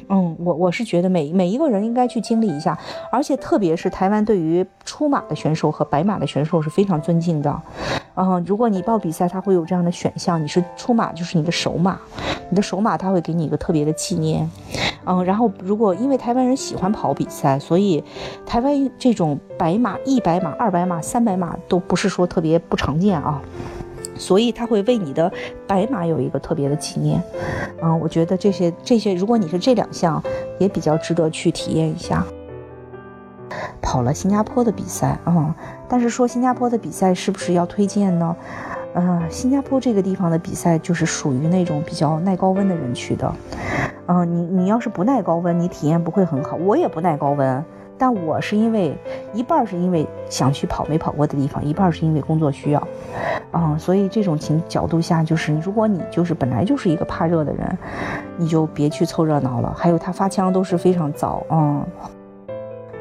[0.07, 2.77] 嗯，我我是觉得每每一个人应该去经历一下，
[3.11, 7.61] 而且特别是台湾对于出马的选手和白马的选手是非常尊敬的。
[8.15, 11.99] 嗯，如果你报比赛，他会有这样的选项，你是出马就是你的首马，
[12.49, 14.49] 你的首马他会给你一个特别的纪念。
[15.05, 18.03] 嗯，然后如果因为台湾人喜欢跑比赛，所以
[18.45, 23.41] 台湾这种白马、一百马、二百马、三百马都不是说特别不常见啊。
[24.15, 25.31] 所以他会为你的
[25.67, 27.21] 白马有一个特别的纪念，
[27.81, 30.21] 嗯，我觉得这些这些，如果你是这两项，
[30.59, 32.23] 也比较值得去体验一下。
[33.81, 35.53] 跑了新加坡的比赛，嗯，
[35.87, 38.35] 但是说新加坡的比赛是不是要推荐呢？
[38.95, 43.33] 嗯，新加坡这个地方的比赛就是属于那种比较耐高温的人去的，
[44.07, 46.55] 嗯，你你要是不耐高温，你体验不会很好。
[46.57, 47.63] 我也不耐高温。
[47.97, 48.95] 但我是因为
[49.33, 52.87] 一半是因为想去跑没跑过的地方，一半是因为工作需要，
[53.51, 57.77] 嗯，所以这种情角度下，就是如果你就是本来就是一个怕热的人，
[58.37, 59.73] 你就别去凑热闹了。
[59.77, 61.85] 还有他发枪都是非常早，嗯。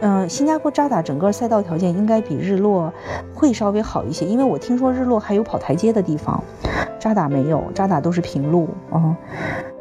[0.04, 2.92] 嗯，新加坡扎打整个赛道条件应该比日落
[3.32, 6.42] 会稍微好一些，因为我听说日落还有跑台阶的地方，
[6.98, 8.68] 扎打没有，扎打都是平路。
[8.92, 9.16] 嗯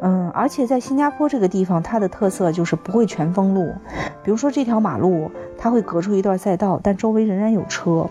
[0.00, 3.74] 嗯，而且在新加坡这个地方，它的特色就是不会全封路，
[4.22, 8.06] 比如说这条马路，它会隔出一段赛道，但周围仍然有车。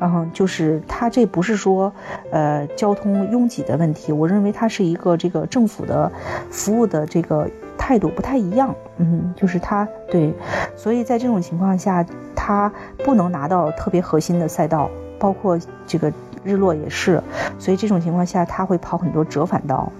[0.00, 1.92] 然后就是它这不是说
[2.32, 6.10] 呃交通拥挤的问题，我认为它是一个这个政府的
[6.50, 7.48] 服务的这个。
[7.80, 10.34] 态度不太一样，嗯，就是他对，
[10.76, 12.04] 所以在这种情况下，
[12.36, 12.70] 他
[13.04, 16.12] 不能拿到特别核心的赛道，包括这个
[16.44, 17.20] 日落也是，
[17.58, 19.90] 所以这种情况下他会跑很多折返道，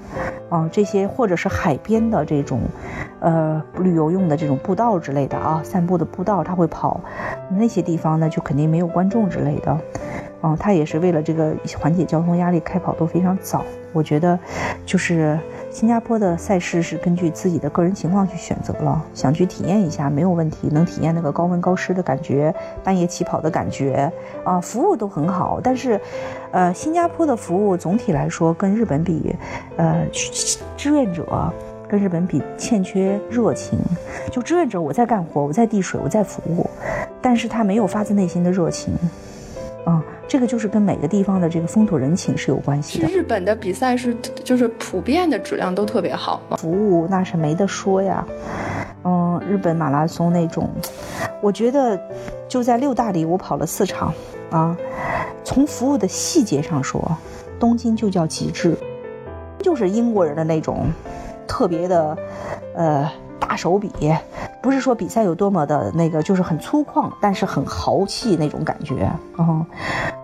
[0.50, 2.60] 啊，这些或者是海边的这种，
[3.18, 7.00] 呃，旅游用的这种步道之类的啊，散步的步道他会跑，
[7.48, 9.76] 那些地方呢就肯定没有观众之类的，
[10.42, 14.38] 嗯，他也是为了这个缓解交通压力，开跑都非常早，我觉得
[14.84, 15.38] 就是。
[15.72, 24.10] 新加坡的赛事是根据自己的个人情况去选择了，想去体验一下没有问题，能体验那个高温高湿的感觉，半夜起跑的感觉，
[24.42, 25.60] 啊，服务都很好。
[25.62, 26.00] 但是，
[26.50, 29.32] 呃，新加坡的服务总体来说跟日本比，
[29.76, 30.04] 呃，
[30.76, 31.24] 志愿者
[31.86, 33.78] 跟日本比欠缺热情。
[34.28, 36.68] 就志愿者我在干活，我在递水，我在服务，
[37.22, 38.92] 但是他没有发自内心的热情，
[39.84, 40.02] 啊。
[40.30, 43.08] 这个就是跟每个地方的这个风土人情是有关系的。
[43.08, 44.14] 日本的比赛是
[44.44, 48.24] 就是普遍的质量都特别好，服务那是没得说呀。
[49.02, 50.70] 嗯，日本马拉松那种，
[51.42, 52.00] 我觉得
[52.46, 54.14] 就在六大里我跑了四场
[54.52, 54.76] 啊。
[55.42, 57.18] 从服务的细节上说，
[57.58, 58.76] 东京就叫极致，
[59.58, 60.86] 就是英国人的那种
[61.48, 62.16] 特别的，
[62.76, 63.10] 呃。
[63.40, 63.90] 大手笔，
[64.62, 69.10] 不是说比赛有多么的那个，就是很粗犷，但是很豪气那种感觉。
[69.38, 69.64] 嗯，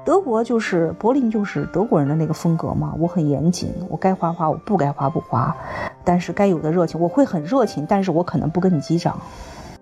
[0.04, 2.94] 德国就是柏林，就是德国人的那个风格嘛。
[2.98, 5.56] 我很严谨，我该花花，我不该花不花，
[6.04, 9.18] 但是该有的热情我会很热情，但是我可能不跟你击掌。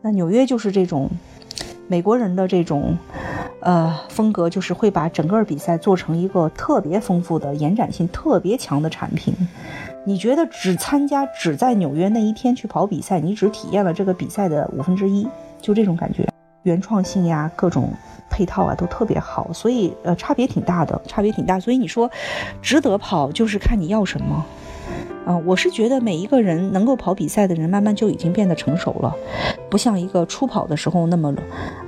[0.01, 1.11] 那纽约就是这种
[1.89, 2.97] 美国人的这种。
[3.61, 9.35] 呃，风格就是会把整个比赛做成一个特别丰富的、延展性特别强的产品。
[10.07, 15.27] 你觉得只参加、只在纽约那一天去跑比赛，你只体验了这个比赛的五分之一，
[15.63, 16.29] 就这种感觉。
[16.65, 17.91] 原创性呀，各种
[18.29, 21.59] 配套啊，都特别好，所以呃，差别挺大的，差别挺大。
[21.59, 22.11] 所以你说
[22.61, 24.45] 值得跑，就是看你要什么。
[25.27, 29.15] 嗯，我是觉得每一个人能够跑比赛的人，慢慢就已经变得成熟了，
[29.71, 31.35] 不像一个初跑的时候那么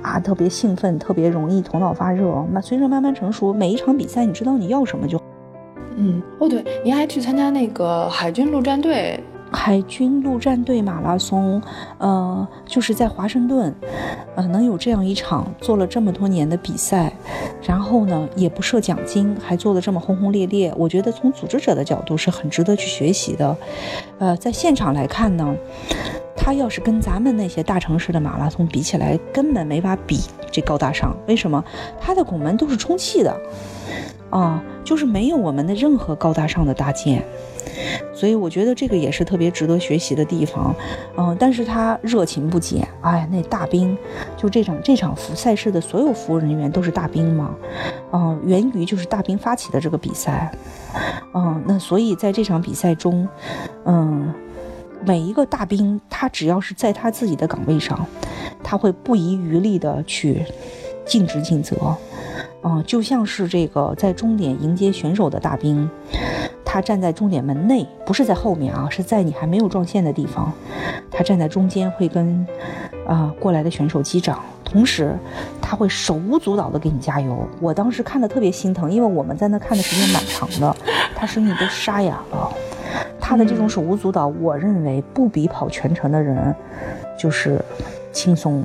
[0.01, 2.43] 啊特别兴奋，特别容易头脑发热。
[2.51, 5.21] 那随着慢慢成熟，每一场比赛你知道你要什么就。
[5.97, 9.19] 嗯，哦对，您还去参加那个海军陆战队。
[9.51, 11.61] 海军陆战队马拉松，
[11.97, 13.73] 呃，就是在华盛顿，
[14.35, 17.11] 呃，能有这样一场做了这么多年的比赛，
[17.63, 23.57] 然后呢，也不设奖金，还做的这么轰轰烈烈，我觉得从组织者的角度是很值得去学习的。
[24.19, 25.55] 呃，在现场来看呢，
[26.35, 30.19] 他要是跟咱们那些大城市的马拉松比起来，根本没法比
[30.51, 31.15] 这高大上。
[31.25, 31.63] 为什么？
[32.01, 33.33] 他的拱门都是充气的，
[34.29, 37.23] 啊，就是没有我们的任何高大上的搭建。
[38.13, 40.75] 所以我觉得这个也是特别值得学习的地方，
[41.15, 43.95] 嗯，但是他热情不减，哎，那大兵，
[44.35, 47.53] 就这场这场服赛事的所有服务人员都是大兵嘛，
[48.11, 50.51] 嗯，源于就是大兵发起的这个比赛，
[51.33, 53.27] 嗯，那所以在这场比赛中，
[53.85, 54.33] 嗯，
[55.05, 58.07] 每一个大兵他只要是在他自己的岗位上，
[58.63, 60.43] 他会不遗余力的去
[61.05, 61.95] 尽职尽责，
[62.63, 65.89] 嗯，就像是这个在终点迎接选手的大兵。
[66.65, 70.51] 他站在终点门内，不是在后面啊，是在你还没有撞线的地方。
[71.09, 72.45] 他站在中间，会跟
[73.07, 75.15] 啊过来的选手击掌，同时
[75.61, 77.47] 他会手舞足蹈的给你加油。
[77.61, 80.75] 我当时看的特别心疼，因为我们在那看的时间蛮长的，
[81.15, 82.51] 他声音都沙哑了。
[83.19, 86.53] 他的这种手舞足蹈，我认为不比跑全程的人
[87.17, 87.63] 就是
[88.11, 88.63] 轻松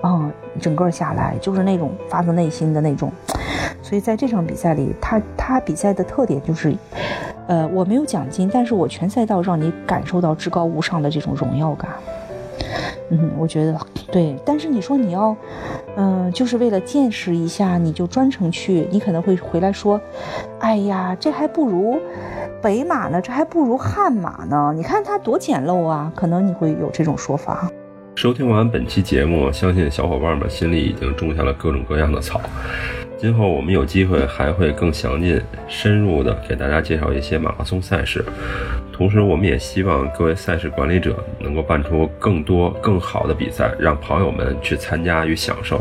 [0.00, 3.12] 啊，整个下来就是那种发自内心的那种。
[3.82, 6.74] 所以在这场比赛里，他他比赛的特点就是。
[7.46, 11.92] 呃，我没有奖金，但是我全赛道让你感受到至高无上的这种荣耀感。
[13.08, 13.80] 嗯，我觉得
[14.12, 14.36] 对。
[14.44, 15.34] 但是你说你要，
[15.96, 19.98] 嗯，就是为了见识一下，你就专程去，你可能会回来说，
[20.60, 21.98] 哎呀，这还不如
[22.60, 24.70] 北马呢，这还不如悍马呢。
[24.76, 27.72] 你看它多简陋啊，可能你会有这种说法。
[28.20, 32.40] 收听完本期节目，相信小伙伴们心里已经种下了各种各样的草。
[33.16, 38.24] 今后我们有机会还会更详尽、深入的给大家介绍一些马拉松赛事，
[38.92, 45.80] 同时我们也希望各位赛事管理者能够办出更多、更好的比赛，让跑友们去参加与享受。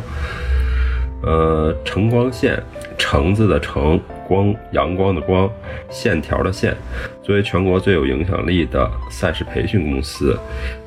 [1.24, 2.62] 呃，橙光线，
[2.98, 5.50] 橙子的橙，光阳光的光，
[5.90, 6.76] 线条的线，
[7.24, 10.38] 作为全国最有影响力的赛事培训公司，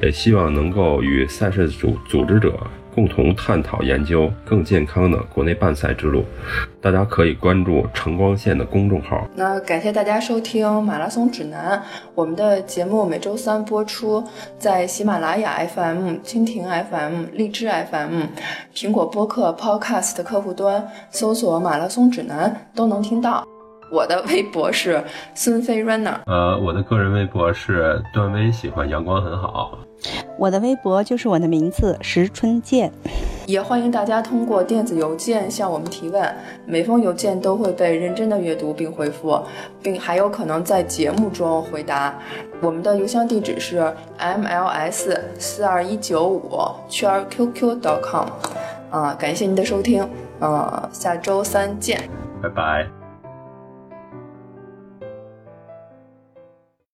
[0.01, 2.53] 也希望能够与赛事组组织者。
[2.95, 6.25] 共同探讨研究更健康的国内办赛之路，
[6.81, 9.27] 大家可以关注晨光线的公众号。
[9.35, 11.79] 那感谢大家收听《马拉松指南》，
[12.15, 14.23] 我们的节目每周三播出，
[14.59, 18.23] 在喜马拉雅 FM、蜻蜓 FM、荔枝 FM、
[18.75, 23.47] 苹果播客 Podcast 客户端搜索“马拉松指南”都能听到。
[23.91, 25.03] 我的微博是
[25.35, 29.79] 孙飞 Runner，呃，我的个人微博是段威，喜欢阳光很好。
[30.39, 32.91] 我的微博就是我的名字石春健，
[33.47, 36.35] 也欢迎大家通过电子邮件向我们提问，
[36.65, 39.39] 每封邮件都会被认真的阅读并回复，
[39.83, 42.15] 并还有可能在节目中回答。
[42.63, 48.29] 我们的邮箱地址是 mls 四二一九五圈 qq.com，
[48.91, 52.01] 啊，感谢您的收听，呃，下周三见，
[52.43, 53.00] 拜拜。